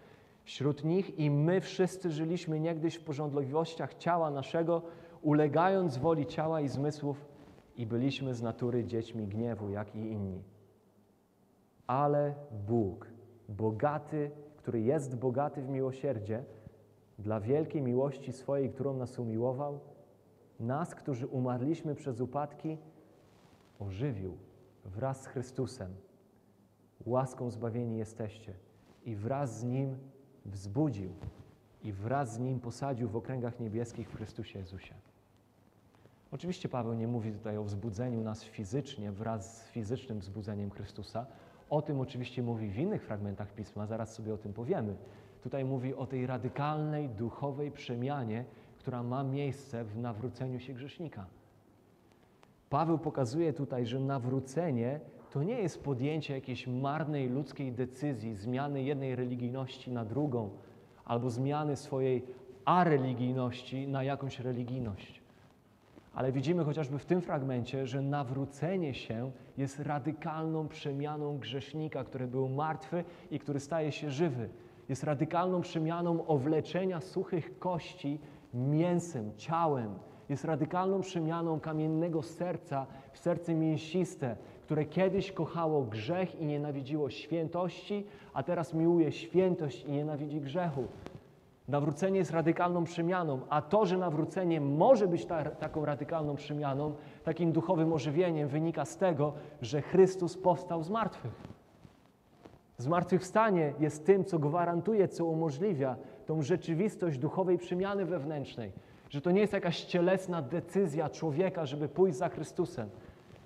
[0.43, 4.81] Wśród nich i my wszyscy żyliśmy niegdyś w porządliwościach ciała naszego,
[5.21, 7.25] ulegając woli ciała i zmysłów,
[7.75, 10.43] i byliśmy z natury dziećmi gniewu, jak i inni.
[11.87, 12.35] Ale
[12.67, 13.07] Bóg,
[13.49, 16.43] bogaty, który jest bogaty w miłosierdzie,
[17.19, 19.79] dla wielkiej miłości swojej, którą nas umiłował,
[20.59, 22.77] nas, którzy umarliśmy przez upadki,
[23.79, 24.37] ożywił
[24.85, 25.93] wraz z Chrystusem.
[27.05, 28.53] Łaską zbawieni jesteście
[29.05, 29.97] i wraz z Nim
[30.45, 31.09] wzbudził
[31.83, 34.93] i wraz z Nim posadził w okręgach niebieskich w Chrystusie Jezusie.
[36.31, 41.25] Oczywiście Paweł nie mówi tutaj o wzbudzeniu nas fizycznie wraz z fizycznym wzbudzeniem Chrystusa.
[41.69, 44.95] O tym oczywiście mówi w innych fragmentach Pisma, zaraz sobie o tym powiemy.
[45.41, 48.45] Tutaj mówi o tej radykalnej duchowej przemianie,
[48.79, 51.25] która ma miejsce w nawróceniu się grzesznika.
[52.69, 54.99] Paweł pokazuje tutaj, że nawrócenie
[55.33, 60.49] to nie jest podjęcie jakiejś marnej ludzkiej decyzji, zmiany jednej religijności na drugą,
[61.05, 62.25] albo zmiany swojej
[62.65, 65.21] areligijności na jakąś religijność.
[66.13, 72.49] Ale widzimy chociażby w tym fragmencie, że nawrócenie się jest radykalną przemianą grzesznika, który był
[72.49, 74.49] martwy i który staje się żywy.
[74.89, 78.19] Jest radykalną przemianą owleczenia suchych kości
[78.53, 79.95] mięsem, ciałem.
[80.29, 88.05] Jest radykalną przemianą kamiennego serca w serce mięsiste, które kiedyś kochało grzech i nienawidziło świętości,
[88.33, 90.83] a teraz miłuje świętość i nienawidzi grzechu.
[91.67, 97.51] Nawrócenie jest radykalną przemianą, a to, że nawrócenie może być ta, taką radykalną przemianą, takim
[97.51, 101.33] duchowym ożywieniem, wynika z tego, że Chrystus powstał z martwych.
[102.77, 105.95] Zmartwychwstanie jest tym, co gwarantuje, co umożliwia
[106.25, 108.71] tą rzeczywistość duchowej przemiany wewnętrznej.
[109.09, 112.89] Że to nie jest jakaś cielesna decyzja człowieka, żeby pójść za Chrystusem,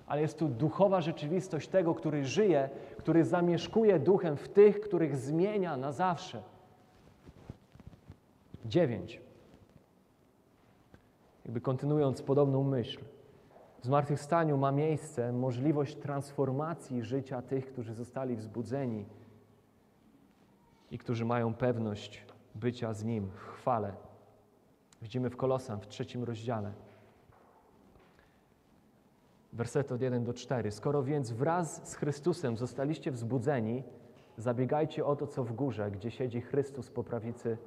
[0.08, 5.76] ale jest tu duchowa rzeczywistość tego, który żyje, który zamieszkuje duchem w tych, których zmienia
[5.76, 6.42] na zawsze.
[8.64, 9.20] Dziewięć.
[11.44, 13.00] Jakby kontynuując podobną myśl.
[13.80, 19.04] W zmartwychwstaniu ma miejsce możliwość transformacji życia tych, którzy zostali wzbudzeni
[20.90, 23.92] i którzy mają pewność bycia z Nim w chwale.
[25.02, 26.72] Widzimy w Kolosan w trzecim rozdziale.
[29.52, 30.70] Wersety od 1 do 4.
[30.70, 33.82] Skoro więc wraz z Chrystusem zostaliście wzbudzeni,
[34.36, 37.58] zabiegajcie o to, co w górze, gdzie siedzi Chrystus po prawicy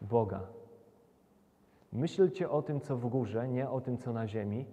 [0.00, 0.46] Boga.
[1.92, 4.66] Myślcie o tym, co w górze, nie o tym, co na ziemi.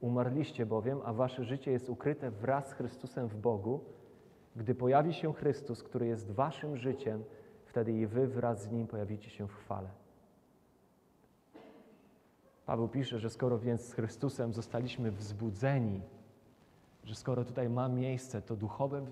[0.00, 3.80] Umarliście bowiem, a wasze życie jest ukryte wraz z Chrystusem w Bogu.
[4.56, 7.24] Gdy pojawi się Chrystus, który jest waszym życiem,
[7.64, 9.88] wtedy i wy wraz z Nim pojawicie się w chwale.
[12.68, 16.00] Paweł pisze, że skoro więc z Chrystusem zostaliśmy wzbudzeni,
[17.04, 19.06] że skoro tutaj ma miejsce to duchowe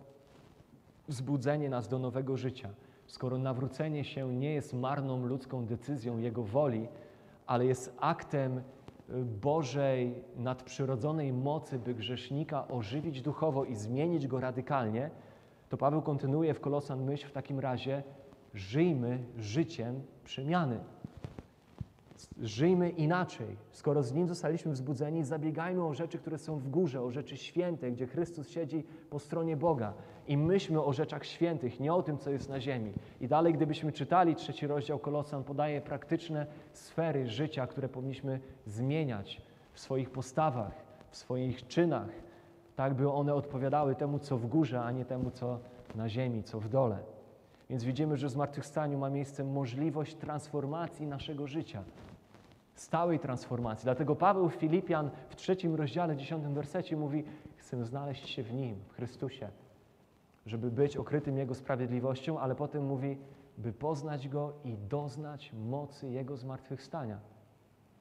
[1.08, 2.68] wzbudzenie nas do nowego życia,
[3.06, 6.88] skoro nawrócenie się nie jest marną ludzką decyzją Jego woli,
[7.46, 8.62] ale jest aktem y,
[9.24, 15.10] Bożej nadprzyrodzonej mocy, by grzesznika ożywić duchowo i zmienić go radykalnie,
[15.68, 18.02] to Paweł kontynuuje w Kolosan myśl w takim razie:
[18.54, 20.80] żyjmy życiem przemiany.
[22.42, 23.56] Żyjmy inaczej.
[23.72, 27.90] Skoro z Nim zostaliśmy wzbudzeni, zabiegajmy o rzeczy, które są w górze, o rzeczy święte,
[27.90, 29.92] gdzie Chrystus siedzi po stronie Boga.
[30.26, 32.92] I myślmy o rzeczach świętych, nie o tym, co jest na ziemi.
[33.20, 39.80] I dalej, gdybyśmy czytali trzeci rozdział Kolosan, podaje praktyczne sfery życia, które powinniśmy zmieniać w
[39.80, 40.72] swoich postawach,
[41.10, 42.10] w swoich czynach,
[42.76, 45.58] tak by one odpowiadały temu, co w górze, a nie temu, co
[45.94, 47.15] na ziemi, co w dole.
[47.70, 51.84] Więc widzimy, że w zmartwychwstaniu ma miejsce możliwość transformacji naszego życia,
[52.74, 53.84] stałej transformacji.
[53.84, 57.24] Dlatego Paweł Filipian w trzecim rozdziale, dziesiątym wersecie mówi:
[57.56, 59.48] Chcę znaleźć się w Nim, w Chrystusie,
[60.46, 63.18] żeby być okrytym Jego sprawiedliwością, ale potem mówi,
[63.58, 67.18] by poznać Go i doznać mocy Jego zmartwychwstania,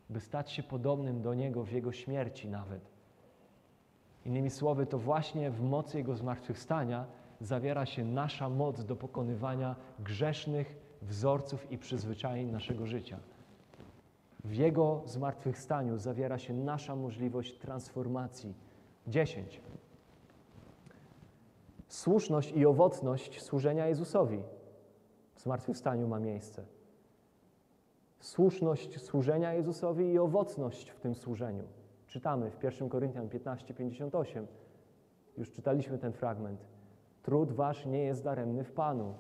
[0.10, 2.82] by stać się podobnym do Niego w Jego śmierci nawet.
[4.26, 7.06] Innymi słowy, to właśnie w mocy Jego zmartwychwstania
[7.46, 13.20] zawiera się nasza moc do pokonywania grzesznych wzorców i przyzwyczajeń naszego życia.
[14.44, 18.54] W Jego zmartwychwstaniu zawiera się nasza możliwość transformacji.
[19.08, 19.62] 10.
[21.88, 24.44] Słuszność i owocność służenia Jezusowi
[25.36, 26.66] w zmartwychwstaniu ma miejsce.
[28.20, 31.64] Słuszność służenia Jezusowi i owocność w tym służeniu.
[32.08, 34.46] Czytamy w 1 Koryntian 15:58.
[35.38, 36.75] Już czytaliśmy ten fragment.
[37.26, 39.14] Trud wasz nie jest daremny w Panu.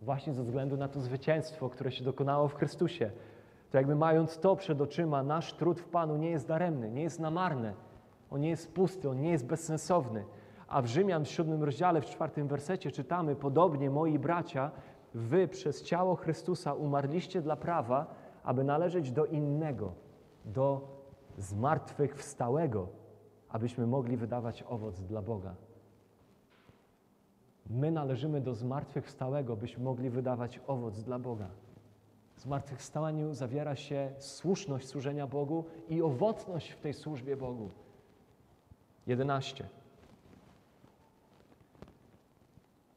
[0.00, 3.10] Właśnie ze względu na to zwycięstwo, które się dokonało w Chrystusie.
[3.70, 7.20] To jakby mając to przed oczyma, nasz trud w Panu nie jest daremny, nie jest
[7.20, 7.74] namarny.
[8.30, 10.24] On nie jest pusty, on nie jest bezsensowny.
[10.68, 14.70] A w Rzymian w siódmym rozdziale, w czwartym wersecie czytamy, podobnie moi bracia,
[15.14, 19.92] wy przez ciało Chrystusa umarliście dla prawa, aby należeć do innego,
[20.44, 20.80] do
[21.38, 22.88] zmartwychwstałego,
[23.48, 25.54] abyśmy mogli wydawać owoc dla Boga.
[27.66, 31.48] My należymy do zmartwychwstałego, byśmy mogli wydawać owoc dla Boga.
[32.36, 37.70] W zmartwychwstaniu zawiera się słuszność służenia Bogu i owocność w tej służbie Bogu.
[39.06, 39.68] 11.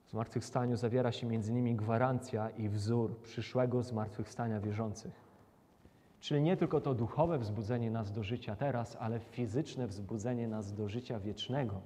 [0.05, 5.23] W zmartwychwstaniu zawiera się między nimi gwarancja i wzór przyszłego zmartwychwstania wierzących.
[6.19, 10.89] Czyli nie tylko to duchowe wzbudzenie nas do życia teraz, ale fizyczne wzbudzenie nas do
[10.89, 11.81] życia wiecznego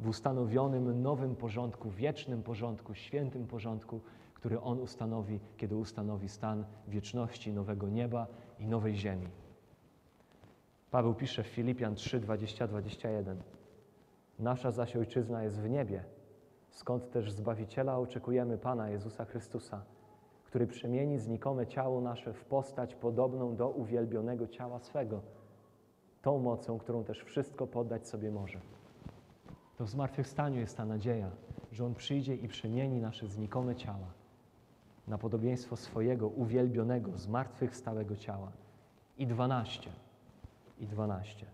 [0.00, 4.00] w ustanowionym nowym porządku, wiecznym porządku, świętym porządku,
[4.34, 8.26] który On ustanowi, kiedy ustanowi stan wieczności, nowego nieba
[8.58, 9.28] i nowej ziemi.
[10.90, 13.42] Paweł pisze w Filipian 3, 20, 21.
[14.38, 16.04] Nasza zaś ojczyzna jest w niebie,
[16.70, 19.84] skąd też Zbawiciela oczekujemy Pana Jezusa Chrystusa,
[20.44, 25.22] który przemieni znikome ciało nasze w postać podobną do uwielbionego ciała swego,
[26.22, 28.60] tą mocą, którą też wszystko poddać sobie może.
[29.76, 31.30] To w zmartwychwstaniu jest ta nadzieja,
[31.72, 34.12] że On przyjdzie i przemieni nasze znikome ciała
[35.08, 38.52] na podobieństwo swojego uwielbionego, zmartwychwstałego ciała.
[39.18, 39.90] I dwanaście.
[40.78, 41.46] I dwanaście.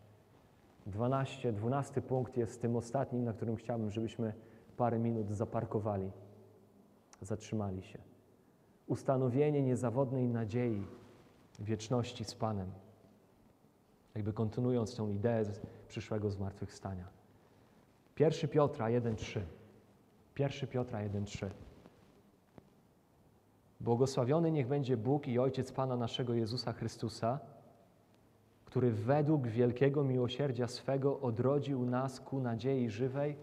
[0.86, 4.32] Dwanaście, dwunasty punkt jest tym ostatnim, na którym chciałbym, żebyśmy
[4.76, 6.10] parę minut zaparkowali,
[7.22, 7.98] zatrzymali się.
[8.86, 10.86] Ustanowienie niezawodnej nadziei
[11.58, 12.70] wieczności z Panem.
[14.14, 15.44] Jakby kontynuując tą ideę
[15.88, 17.21] przyszłego zmartwychwstania.
[18.18, 19.40] 1 Piotra 1,3.
[20.38, 21.50] 1 Piotra 1,3.
[23.80, 27.38] Błogosławiony niech będzie Bóg i Ojciec Pana naszego Jezusa Chrystusa,
[28.64, 33.36] który według wielkiego miłosierdzia swego odrodził nas ku nadziei żywej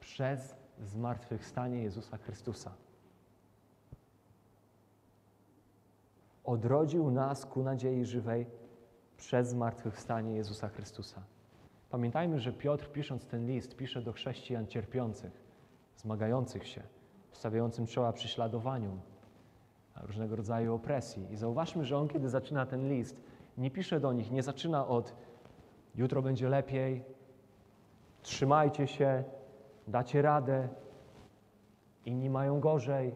[0.00, 2.72] przez zmartwychwstanie Jezusa Chrystusa.
[6.44, 8.46] Odrodził nas ku nadziei żywej
[9.16, 11.22] przez zmartwychwstanie Jezusa Chrystusa.
[11.92, 15.32] Pamiętajmy, że Piotr pisząc ten list pisze do chrześcijan cierpiących,
[15.96, 16.82] zmagających się,
[17.32, 19.00] stawiającym czoła prześladowaniom,
[20.02, 21.32] różnego rodzaju opresji.
[21.32, 23.20] I zauważmy, że on, kiedy zaczyna ten list,
[23.58, 25.14] nie pisze do nich, nie zaczyna od
[25.94, 27.04] jutro będzie lepiej,
[28.22, 29.24] trzymajcie się,
[29.88, 30.68] dacie radę,
[32.06, 33.14] inni mają gorzej.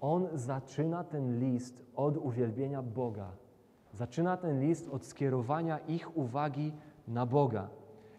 [0.00, 3.32] On zaczyna ten list od uwielbienia Boga.
[3.92, 6.72] Zaczyna ten list od skierowania ich uwagi
[7.10, 7.68] na Boga.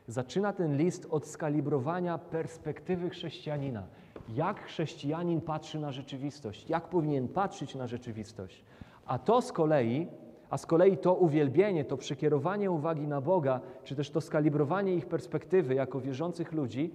[0.07, 3.83] Zaczyna ten list od skalibrowania perspektywy chrześcijanina.
[4.29, 8.65] Jak chrześcijanin patrzy na rzeczywistość, jak powinien patrzeć na rzeczywistość.
[9.05, 10.07] A to z kolei,
[10.49, 15.05] a z kolei to uwielbienie, to przekierowanie uwagi na Boga, czy też to skalibrowanie ich
[15.05, 16.93] perspektywy jako wierzących ludzi,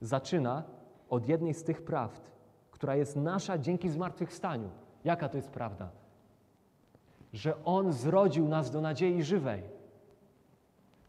[0.00, 0.64] zaczyna
[1.10, 2.30] od jednej z tych prawd,
[2.70, 4.70] która jest nasza dzięki zmartwychwstaniu.
[5.04, 5.90] Jaka to jest prawda?
[7.32, 9.81] Że On zrodził nas do nadziei żywej.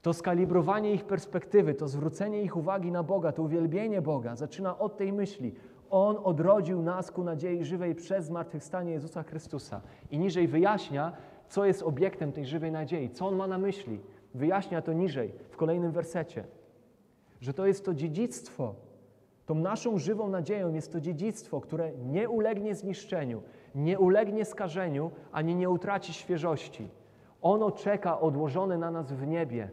[0.04, 4.98] To skalibrowanie ich perspektywy, to zwrócenie ich uwagi na Boga, to uwielbienie Boga zaczyna od
[4.98, 5.56] tej myśli.
[5.90, 9.82] On odrodził nas ku nadziei żywej przez zmartwychwstanie Jezusa Chrystusa.
[10.12, 11.12] I niżej wyjaśnia,
[11.48, 14.00] co jest obiektem tej żywej nadziei, co on ma na myśli.
[14.34, 16.44] Wyjaśnia to niżej, w kolejnym wersecie,
[17.42, 18.76] że to jest to dziedzictwo.
[19.46, 23.42] Tą naszą żywą nadzieją jest to dziedzictwo, które nie ulegnie zniszczeniu,
[23.76, 26.88] nie ulegnie skażeniu, ani nie utraci świeżości.
[27.42, 29.70] Ono czeka odłożone na nas w niebie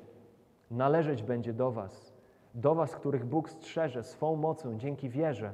[0.70, 2.12] należeć będzie do Was,
[2.54, 5.52] do Was, których Bóg strzeże swą mocą dzięki wierze,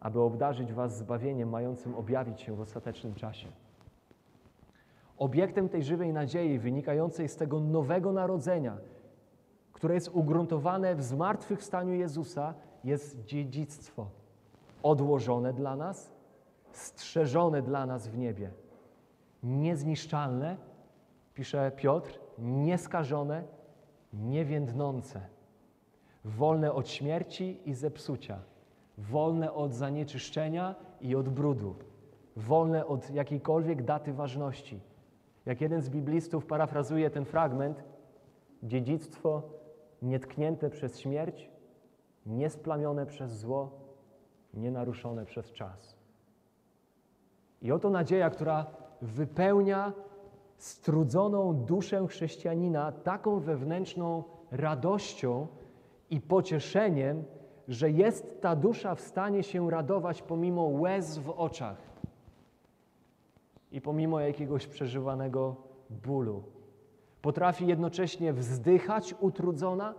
[0.00, 3.48] aby obdarzyć Was zbawieniem mającym objawić się w ostatecznym czasie.
[5.18, 8.76] Obiektem tej żywej nadziei wynikającej z tego nowego narodzenia,
[9.72, 12.54] które jest ugruntowane w zmartwychwstaniu Jezusa,
[12.84, 14.06] jest dziedzictwo
[14.82, 16.12] odłożone dla nas,
[16.72, 18.50] strzeżone dla nas w niebie.
[19.42, 20.56] Niezniszczalne,
[21.34, 23.44] pisze Piotr, nieskażone,
[24.12, 25.20] niewiędnące,
[26.24, 28.38] wolne od śmierci i zepsucia,
[28.98, 31.74] wolne od zanieczyszczenia i od brudu,
[32.36, 34.80] wolne od jakiejkolwiek daty ważności.
[35.46, 37.84] Jak jeden z biblistów parafrazuje ten fragment,
[38.62, 39.42] dziedzictwo
[40.02, 41.50] nietknięte przez śmierć,
[42.26, 43.70] niesplamione przez zło,
[44.54, 45.96] nienaruszone przez czas.
[47.62, 48.66] I oto nadzieja, która
[49.02, 49.92] wypełnia
[50.58, 55.46] strudzoną duszę chrześcijanina taką wewnętrzną radością
[56.10, 57.24] i pocieszeniem,
[57.68, 61.76] że jest ta dusza w stanie się radować pomimo łez w oczach
[63.72, 65.56] i pomimo jakiegoś przeżywanego
[65.90, 66.42] bólu.
[67.22, 69.94] Potrafi jednocześnie wzdychać utrudzona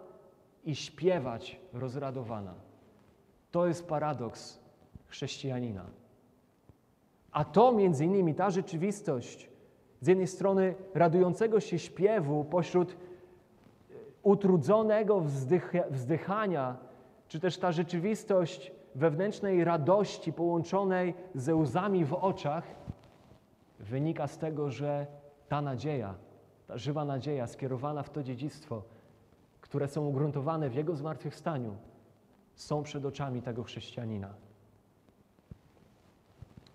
[0.64, 2.54] i śpiewać rozradowana.
[3.52, 4.60] To jest paradoks
[5.08, 5.86] chrześcijanina.
[7.32, 9.50] A to między innymi ta rzeczywistość,
[10.02, 12.96] z jednej strony radującego się śpiewu pośród e,
[14.24, 15.22] utrudzonego
[15.90, 16.78] wzdychania,
[17.28, 22.64] czy też ta rzeczywistość wewnętrznej radości połączonej ze łzami w oczach,
[23.80, 25.08] wynika z tego, że
[25.48, 26.16] ta nadzieja,
[26.68, 28.84] ta żywa nadzieja skierowana w to dziedzictwo,
[29.62, 31.76] które są ugruntowane w Jego zmartwychwstaniu,
[32.56, 34.34] są przed oczami tego chrześcijanina.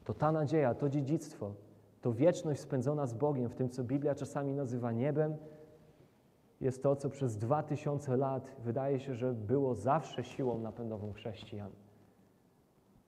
[0.04, 1.52] To ta nadzieja, to dziedzictwo,
[2.04, 5.36] to wieczność spędzona z Bogiem w tym, co Biblia czasami nazywa niebem,
[6.60, 11.70] jest to, co przez dwa tysiące lat wydaje się, że było zawsze siłą napędową chrześcijan.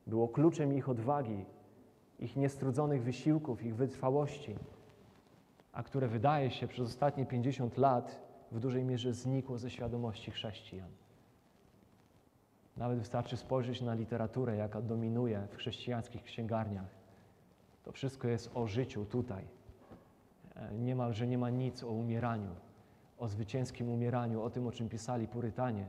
[0.06, 1.44] Było kluczem ich odwagi,
[2.18, 4.56] ich niestrudzonych wysiłków, ich wytrwałości,
[5.72, 8.20] a które wydaje się przez ostatnie 50 lat
[8.52, 10.88] w dużej mierze znikło ze świadomości chrześcijan.
[12.76, 16.95] Nawet wystarczy spojrzeć na literaturę, jaka dominuje w chrześcijańskich księgarniach.
[17.86, 19.44] To wszystko jest o życiu tutaj.
[20.56, 22.50] E, niemalże nie ma nic o umieraniu,
[23.18, 25.86] o zwycięskim umieraniu, o tym, o czym pisali Purytanie,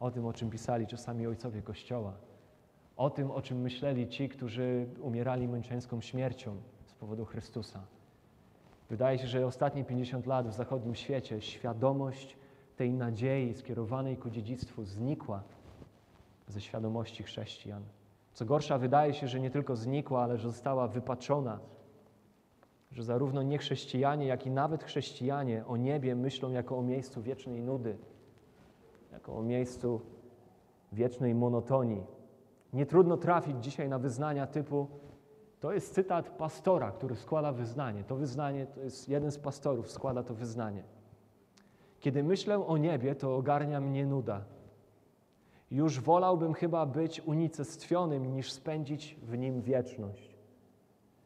[0.00, 2.12] o tym, o czym pisali czasami ojcowie Kościoła,
[2.96, 7.82] o tym, o czym myśleli ci, którzy umierali męczeńską śmiercią z powodu Chrystusa.
[8.90, 12.36] Wydaje się, że ostatnie 50 lat w zachodnim świecie świadomość
[12.76, 15.42] tej nadziei skierowanej ku dziedzictwu znikła
[16.48, 17.82] ze świadomości chrześcijan.
[18.36, 21.58] Co gorsza, wydaje się, że nie tylko znikła, ale że została wypaczona.
[22.90, 27.96] Że zarówno niechrześcijanie, jak i nawet chrześcijanie o niebie myślą jako o miejscu wiecznej nudy,
[29.12, 30.00] jako o miejscu
[30.92, 32.06] wiecznej monotonii.
[32.72, 34.88] Nie trudno trafić dzisiaj na wyznania typu
[35.60, 38.04] to jest cytat pastora, który składa wyznanie.
[38.04, 40.82] To wyznanie to jest jeden z pastorów, składa to wyznanie.
[42.00, 44.44] Kiedy myślę o niebie, to ogarnia mnie nuda.
[45.70, 50.36] Już wolałbym chyba być unicestwionym, niż spędzić w nim wieczność.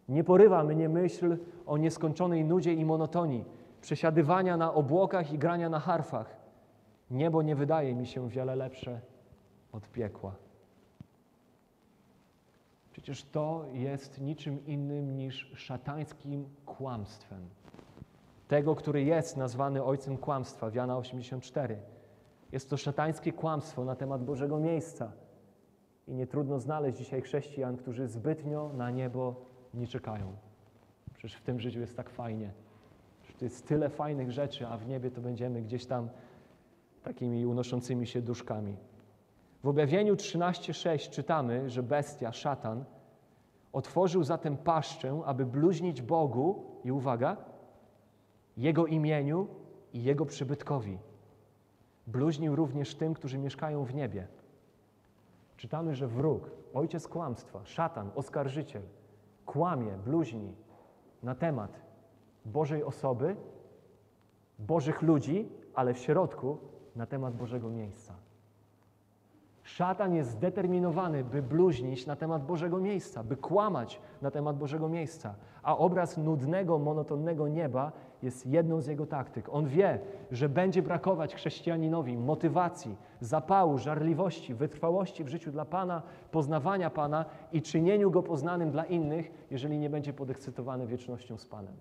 [0.09, 3.45] Nie porywa mnie myśl o nieskończonej nudzie i monotonii,
[3.81, 6.37] przesiadywania na obłokach i grania na harfach.
[7.11, 9.01] Niebo nie wydaje mi się wiele lepsze
[9.73, 10.35] od piekła.
[12.93, 17.49] Przecież to jest niczym innym niż szatańskim kłamstwem.
[18.49, 21.79] tego, który jest nazwany ojcem kłamstwa w Jana 84.
[22.53, 25.13] Jest to szatańskie kłamstwo na temat Bożego miejsca.
[26.09, 29.35] I nie trudno znaleźć dzisiaj chrześcijan, którzy zbytnio na niebo
[29.75, 30.33] nie czekają.
[31.15, 32.53] Przecież w tym życiu jest tak fajnie.
[33.23, 36.09] Przecież jest tyle fajnych rzeczy, a w niebie to będziemy gdzieś tam
[37.03, 38.77] takimi unoszącymi się duszkami.
[39.63, 42.85] W objawieniu 13:6 czytamy, że bestia, szatan,
[43.73, 47.37] otworzył zatem paszczę, aby bluźnić Bogu i uwaga,
[48.57, 49.47] Jego imieniu
[49.93, 50.99] i Jego przybytkowi.
[52.13, 54.27] Bluźnił również tym, którzy mieszkają w niebie.
[55.57, 58.83] Czytamy, że wróg, ojciec kłamstwa, szatan, oskarżyciel,
[59.47, 60.55] kłamie, bluźni
[61.23, 61.81] na temat
[62.45, 63.37] Bożej osoby,
[64.59, 66.59] Bożych ludzi, ale w środku
[66.97, 68.15] na temat Bożego miejsca.
[69.71, 75.35] Szatan jest zdeterminowany, by bluźnić na temat Bożego miejsca, by kłamać na temat Bożego miejsca.
[75.63, 77.93] A obraz nudnego, monotonnego nieba
[78.23, 79.49] jest jedną z jego taktyk.
[79.53, 79.99] On wie,
[80.31, 87.63] że będzie brakować chrześcijaninowi motywacji, zapału, żarliwości, wytrwałości w życiu dla Pana, poznawania Pana i
[87.63, 91.75] czynieniu Go poznanym dla innych, jeżeli nie będzie podekscytowany wiecznością z Panem.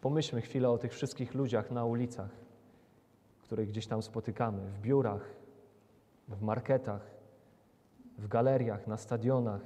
[0.00, 2.47] Pomyślmy chwilę o tych wszystkich ludziach na ulicach,
[3.48, 5.24] których gdzieś tam spotykamy, w biurach,
[6.28, 7.10] w marketach,
[8.18, 9.60] w galeriach, na stadionach.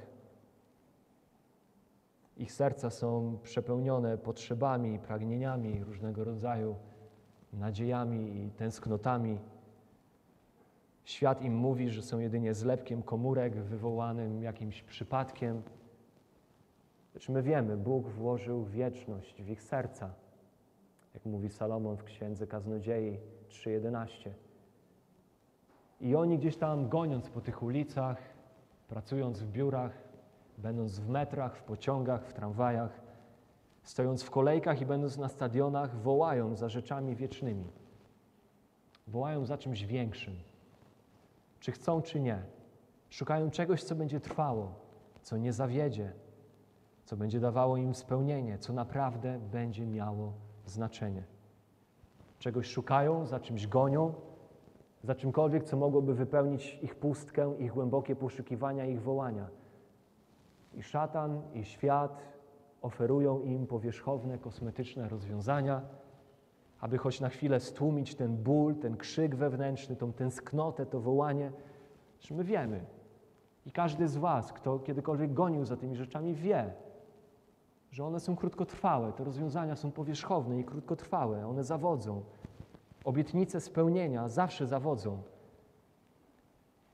[2.36, 6.76] Ich serca są przepełnione potrzebami, pragnieniami różnego rodzaju,
[7.52, 9.38] nadziejami i tęsknotami.
[11.04, 15.62] Świat im mówi, że są jedynie zlepkiem komórek wywołanym jakimś przypadkiem.
[17.14, 20.14] Lecz my wiemy, Bóg włożył wieczność w ich serca,
[21.14, 24.30] jak mówi Salomon w Księdze Kaznodziei 3.11.
[26.00, 28.18] I oni gdzieś tam goniąc po tych ulicach,
[28.88, 29.92] pracując w biurach,
[30.58, 33.00] będąc w metrach, w pociągach, w tramwajach,
[33.82, 37.66] stojąc w kolejkach i będąc na stadionach, wołają za rzeczami wiecznymi.
[39.06, 40.34] Wołają za czymś większym.
[41.60, 42.42] Czy chcą, czy nie.
[43.10, 44.74] Szukają czegoś, co będzie trwało,
[45.22, 46.12] co nie zawiedzie,
[47.04, 50.32] co będzie dawało im spełnienie, co naprawdę będzie miało
[50.66, 51.24] znaczenie.
[52.38, 54.14] Czegoś szukają, za czymś gonią,
[55.04, 59.48] za czymkolwiek, co mogłoby wypełnić ich pustkę, ich głębokie poszukiwania, ich wołania.
[60.74, 62.22] I szatan, i świat
[62.82, 65.82] oferują im powierzchowne, kosmetyczne rozwiązania,
[66.80, 71.52] aby choć na chwilę stłumić ten ból, ten krzyk wewnętrzny, tą tęsknotę, to wołanie,
[72.20, 72.84] że my wiemy.
[73.66, 76.72] I każdy z Was, kto kiedykolwiek gonił za tymi rzeczami, wie,
[77.92, 82.22] że one są krótkotrwałe, te rozwiązania są powierzchowne i krótkotrwałe, one zawodzą.
[83.04, 85.22] Obietnice spełnienia zawsze zawodzą.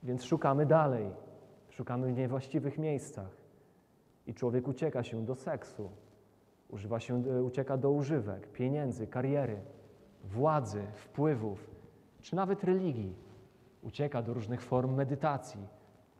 [0.03, 1.11] Więc szukamy dalej,
[1.69, 3.37] szukamy w niewłaściwych miejscach.
[4.27, 5.89] I człowiek ucieka się do seksu,
[6.69, 9.61] używa się, e, ucieka do używek, pieniędzy, kariery,
[10.23, 11.69] władzy, wpływów,
[12.21, 13.15] czy nawet religii.
[13.81, 15.67] Ucieka do różnych form medytacji,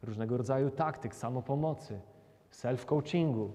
[0.04, 2.02] różnego rodzaju taktyk samopomocy,
[2.52, 3.50] self-coachingu,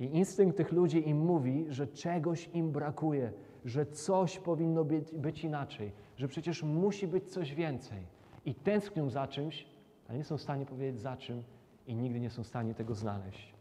[0.00, 3.32] i instynkt tych ludzi im mówi, że czegoś im brakuje,
[3.64, 8.02] że coś powinno być, być, inaczej, że przecież musi być coś więcej.
[8.44, 9.66] I tęsknią za czymś,
[10.08, 11.42] ale nie są w stanie powiedzieć za czym
[11.86, 13.54] i nigdy nie są w stanie tego znaleźć.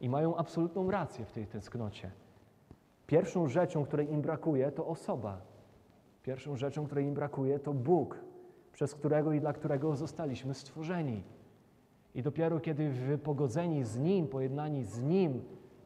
[0.00, 2.10] I mają absolutną rację w tej tęsknocie.
[3.06, 5.40] Pierwszą rzeczą, której im brakuje, to osoba.
[6.22, 8.20] Pierwszą rzeczą, której im brakuje, to Bóg,
[8.72, 11.22] przez którego i dla którego zostaliśmy stworzeni.
[12.14, 15.42] I dopiero kiedy wypogodzeni z Nim, pojednani z Nim,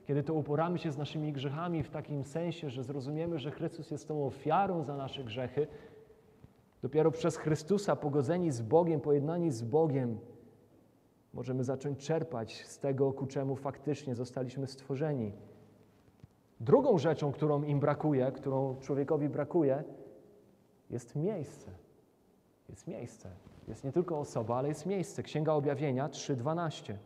[0.06, 4.08] kiedy to uporamy się z naszymi grzechami w takim sensie, że zrozumiemy, że Chrystus jest
[4.08, 5.66] tą ofiarą za nasze grzechy,
[6.82, 10.18] dopiero przez Chrystusa pogodzeni z Bogiem, pojednani z Bogiem,
[11.34, 15.32] możemy zacząć czerpać z tego, ku czemu faktycznie zostaliśmy stworzeni.
[16.60, 19.84] Drugą rzeczą, którą im brakuje, którą człowiekowi brakuje,
[20.90, 21.70] jest miejsce.
[22.68, 23.30] Jest miejsce.
[23.68, 25.22] Jest nie tylko osoba, ale jest miejsce.
[25.22, 26.96] Księga Objawienia 3:12.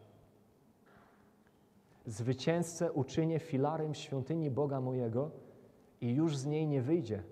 [2.07, 5.31] Zwycięzcę uczynię filarem świątyni Boga mojego
[6.01, 7.23] i już z niej nie wyjdzie.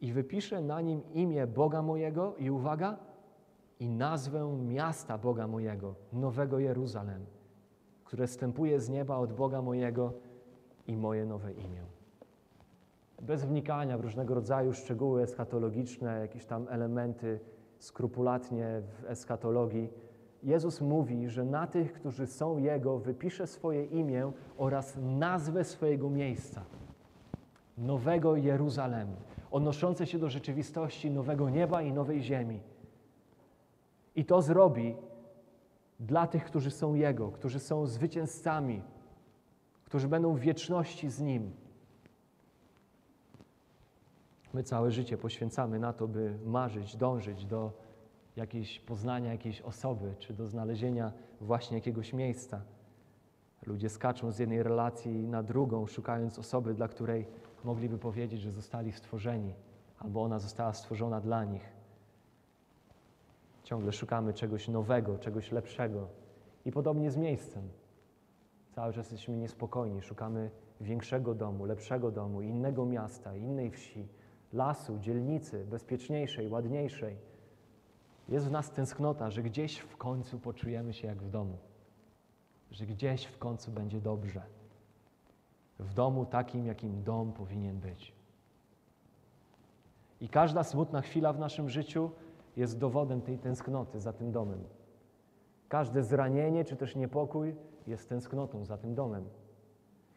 [0.00, 2.98] I wypiszę na nim imię Boga mojego i uwaga,
[3.80, 7.26] i nazwę miasta Boga mojego, Nowego Jeruzalem,
[8.04, 10.12] które stępuje z nieba od Boga mojego
[10.86, 11.82] i moje nowe imię.
[13.22, 17.40] Bez wnikania w różnego rodzaju szczegóły eschatologiczne, jakieś tam elementy
[17.78, 19.88] skrupulatnie w eschatologii,
[20.42, 26.64] Jezus mówi, że na tych, którzy są Jego, wypisze swoje imię oraz nazwę swojego miejsca.
[27.78, 29.16] Nowego Jeruzalemu,
[29.50, 32.60] odnoszące się do rzeczywistości nowego nieba i nowej ziemi.
[34.16, 34.94] I to zrobi
[36.00, 38.82] dla tych, którzy są Jego, którzy są zwycięzcami,
[39.84, 41.50] którzy będą w wieczności z Nim.
[44.54, 47.72] My całe życie poświęcamy na to, by marzyć, dążyć do
[48.36, 52.62] jakiejś poznania jakiejś osoby, czy do znalezienia właśnie jakiegoś miejsca.
[53.66, 57.26] Ludzie skaczą z jednej relacji na drugą, szukając osoby, dla której
[57.64, 59.54] mogliby powiedzieć, że zostali stworzeni,
[59.98, 61.72] albo ona została stworzona dla nich.
[63.64, 66.08] Ciągle szukamy czegoś nowego, czegoś lepszego.
[66.64, 67.68] I podobnie z miejscem.
[68.72, 74.08] Cały czas jesteśmy niespokojni, szukamy większego domu, lepszego domu, innego miasta, innej wsi,
[74.52, 77.16] lasu, dzielnicy, bezpieczniejszej, ładniejszej.
[78.28, 81.58] Jest w nas tęsknota, że gdzieś w końcu poczujemy się jak w domu,
[82.70, 84.42] że gdzieś w końcu będzie dobrze.
[85.78, 88.12] W domu takim, jakim dom powinien być.
[90.20, 92.10] I każda smutna chwila w naszym życiu
[92.56, 94.64] jest dowodem tej tęsknoty za tym domem.
[95.68, 97.56] Każde zranienie czy też niepokój
[97.86, 99.24] jest tęsknotą za tym domem.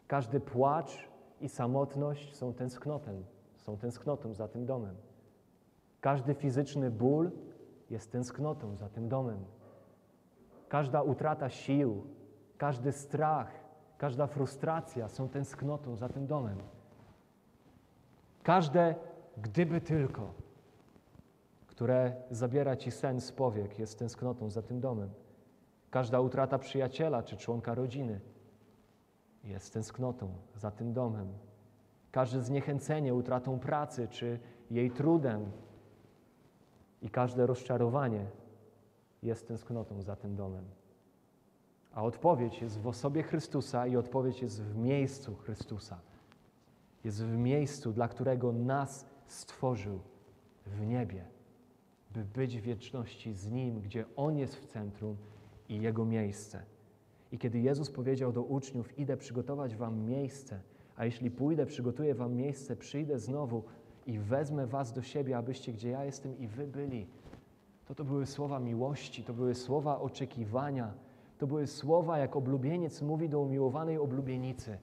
[0.06, 1.08] Każdy płacz
[1.40, 3.24] i samotność są tęsknotem,
[3.56, 4.94] są tęsknotą za tym domem.
[6.00, 7.30] Każdy fizyczny ból
[7.90, 9.44] jest tęsknotą za tym domem.
[10.68, 12.06] Każda utrata sił,
[12.58, 13.50] każdy strach,
[13.98, 16.58] każda frustracja są tęsknotą za tym domem.
[18.42, 18.94] Każde
[19.36, 20.34] gdyby tylko,
[21.66, 25.10] które zabiera ci sen z powiek, jest tęsknotą za tym domem.
[25.90, 28.20] Każda utrata przyjaciela czy członka rodziny
[29.44, 31.28] jest tęsknotą za tym domem.
[32.10, 34.38] Każde zniechęcenie utratą pracy czy
[34.70, 35.52] jej trudem
[37.02, 38.26] i każde rozczarowanie
[39.22, 40.64] jest tęsknotą za tym domem.
[41.92, 46.00] A odpowiedź jest w osobie Chrystusa i odpowiedź jest w miejscu Chrystusa.
[47.04, 50.00] Jest w miejscu, dla którego nas stworzył
[50.66, 51.24] w niebie,
[52.14, 55.16] by być w wieczności z Nim, gdzie On jest w centrum
[55.68, 56.62] i Jego miejsce.
[57.32, 60.60] I kiedy Jezus powiedział do uczniów: Idę przygotować Wam miejsce,
[60.96, 63.64] a jeśli pójdę, przygotuję Wam miejsce, przyjdę znowu
[64.06, 67.06] i wezmę Was do siebie, abyście gdzie ja jestem i Wy byli,
[67.86, 70.92] to to były słowa miłości, to były słowa oczekiwania,
[71.38, 74.78] to były słowa, jak oblubieniec mówi do umiłowanej oblubienicy.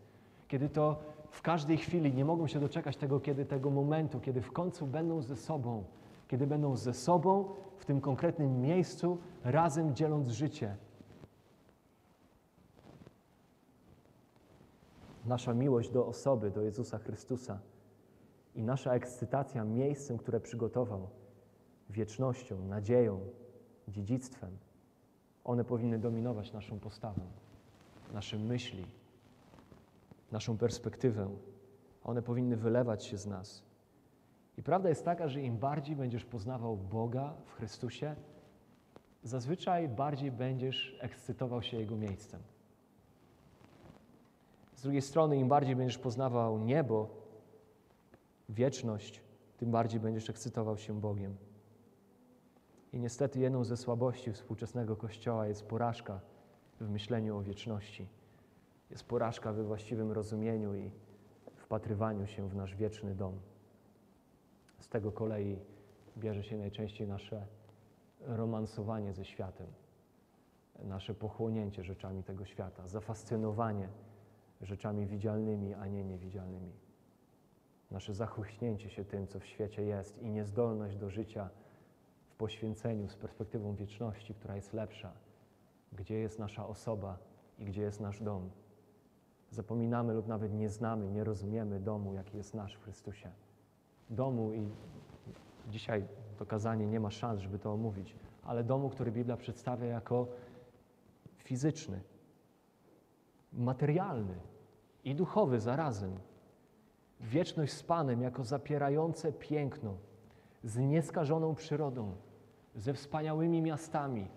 [0.48, 1.00] Kiedy to
[1.30, 5.22] w każdej chwili nie mogą się doczekać tego, kiedy tego momentu, kiedy w końcu będą
[5.22, 5.84] ze sobą,
[6.28, 7.46] kiedy będą ze sobą
[7.78, 10.76] w tym konkretnym miejscu, razem dzieląc życie.
[15.26, 17.60] Nasza miłość do osoby, do Jezusa Chrystusa
[18.56, 21.10] i nasza ekscytacja miejscem, które przygotował,
[21.90, 23.20] wiecznością, nadzieją,
[23.88, 24.58] dziedzictwem,
[25.44, 27.22] one powinny dominować naszą postawę,
[28.14, 28.86] nasze myśli,
[30.32, 31.30] naszą perspektywę.
[32.04, 33.64] One powinny wylewać się z nas.
[34.58, 38.16] I prawda jest taka, że im bardziej będziesz poznawał Boga w Chrystusie,
[39.24, 42.42] zazwyczaj bardziej będziesz ekscytował się Jego miejscem.
[44.76, 47.23] Z drugiej strony, im bardziej będziesz poznawał niebo,
[48.50, 49.22] wieczność,
[49.58, 51.36] tym bardziej będziesz ekscytował się Bogiem.
[52.94, 56.22] I niestety jedną ze słabości współczesnego Kościoła jest porażka
[56.82, 58.08] w myśleniu o wieczności.
[58.90, 60.92] Jest porażka we właściwym rozumieniu i
[61.56, 63.40] wpatrywaniu się w nasz wieczny dom.
[64.80, 65.60] Z tego kolei
[66.18, 67.48] bierze się najczęściej nasze
[68.22, 69.68] romansowanie ze światem,
[70.84, 73.90] nasze pochłonięcie rzeczami tego świata, zafascynowanie
[74.62, 76.72] rzeczami widzialnymi, a nie niewidzialnymi.
[77.94, 81.50] Nasze zachłyśnięcie się tym, co w świecie jest i niezdolność do życia
[82.28, 85.12] w poświęceniu z perspektywą wieczności, która jest lepsza,
[85.92, 87.18] gdzie jest nasza osoba
[87.60, 88.50] i gdzie jest nasz dom.
[89.52, 93.32] Zapominamy lub nawet nie znamy, nie rozumiemy domu, jaki jest nasz w Chrystusie.
[94.10, 94.70] Domu i
[95.70, 96.06] dzisiaj
[96.38, 100.28] to kazanie nie ma szans, żeby to omówić, ale domu, który Biblia przedstawia jako
[101.38, 102.02] fizyczny,
[103.54, 104.36] materialny
[105.04, 106.20] i duchowy zarazem.
[107.24, 109.94] Wieczność z Panem jako zapierające piękno,
[110.64, 112.12] z nieskażoną przyrodą,
[112.76, 114.28] ze wspaniałymi miastami,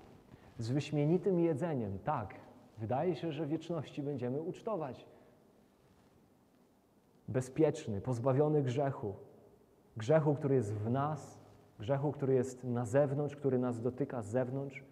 [0.58, 1.98] z wyśmienitym jedzeniem.
[1.98, 2.34] Tak,
[2.78, 5.06] wydaje się, że wieczności będziemy ucztować.
[7.28, 9.14] Bezpieczny, pozbawiony grzechu.
[9.96, 11.38] Grzechu, który jest w nas,
[11.80, 14.84] grzechu, który jest na zewnątrz, który nas dotyka z zewnątrz.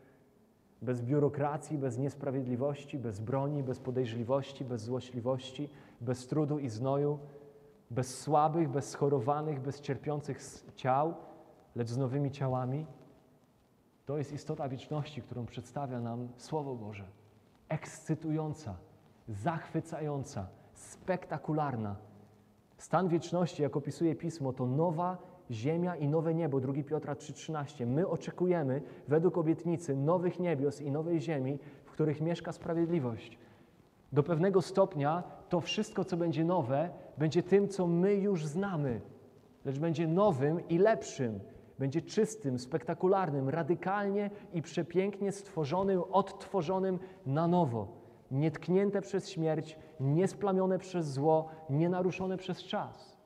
[0.82, 5.68] Bez biurokracji, bez niesprawiedliwości, bez broni, bez podejrzliwości, bez złośliwości,
[6.00, 7.18] bez trudu i znoju,
[7.94, 10.40] bez słabych, bez schorowanych, bez cierpiących
[10.76, 11.14] ciał,
[11.76, 12.86] lecz z nowymi ciałami.
[14.06, 17.04] To jest istota wieczności, którą przedstawia nam Słowo Boże.
[17.68, 18.76] Ekscytująca,
[19.28, 21.96] zachwycająca, spektakularna.
[22.78, 25.18] Stan wieczności, jak opisuje Pismo, to nowa
[25.50, 27.86] ziemia i nowe niebo, 2 Piotra 3,13.
[27.86, 33.38] My oczekujemy, według obietnicy, nowych niebios i nowej ziemi, w których mieszka sprawiedliwość.
[34.12, 39.00] Do pewnego stopnia to wszystko, co będzie nowe, będzie tym, co my już znamy,
[39.64, 41.40] lecz będzie nowym i lepszym.
[41.78, 47.88] Będzie czystym, spektakularnym, radykalnie i przepięknie stworzonym, odtworzonym na nowo.
[48.30, 53.16] Nietknięte przez śmierć, niesplamione przez zło, nienaruszone przez czas.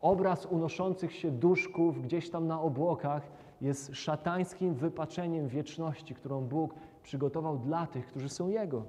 [0.00, 3.22] Obraz unoszących się duszków gdzieś tam na obłokach
[3.60, 8.82] jest szatańskim wypaczeniem wieczności, którą Bóg przygotował dla tych, którzy są Jego.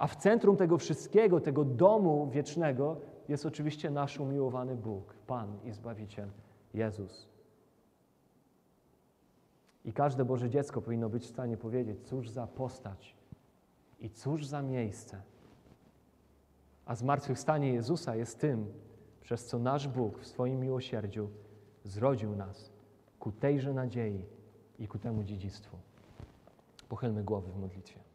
[0.00, 2.96] A w centrum tego wszystkiego, tego domu wiecznego,
[3.28, 6.28] jest oczywiście nasz umiłowany Bóg, Pan i Zbawiciel
[6.74, 7.28] Jezus.
[9.84, 13.16] I każde Boże dziecko powinno być w stanie powiedzieć, cóż za postać
[14.00, 15.22] i cóż za miejsce.
[16.86, 18.72] A zmartwychwstanie Jezusa jest tym,
[19.20, 21.28] przez co nasz Bóg w swoim miłosierdziu
[21.84, 22.70] zrodził nas
[23.18, 24.24] ku tejże nadziei
[24.78, 25.76] i ku temu dziedzictwu.
[26.88, 28.09] Pochylmy głowy w modlitwie.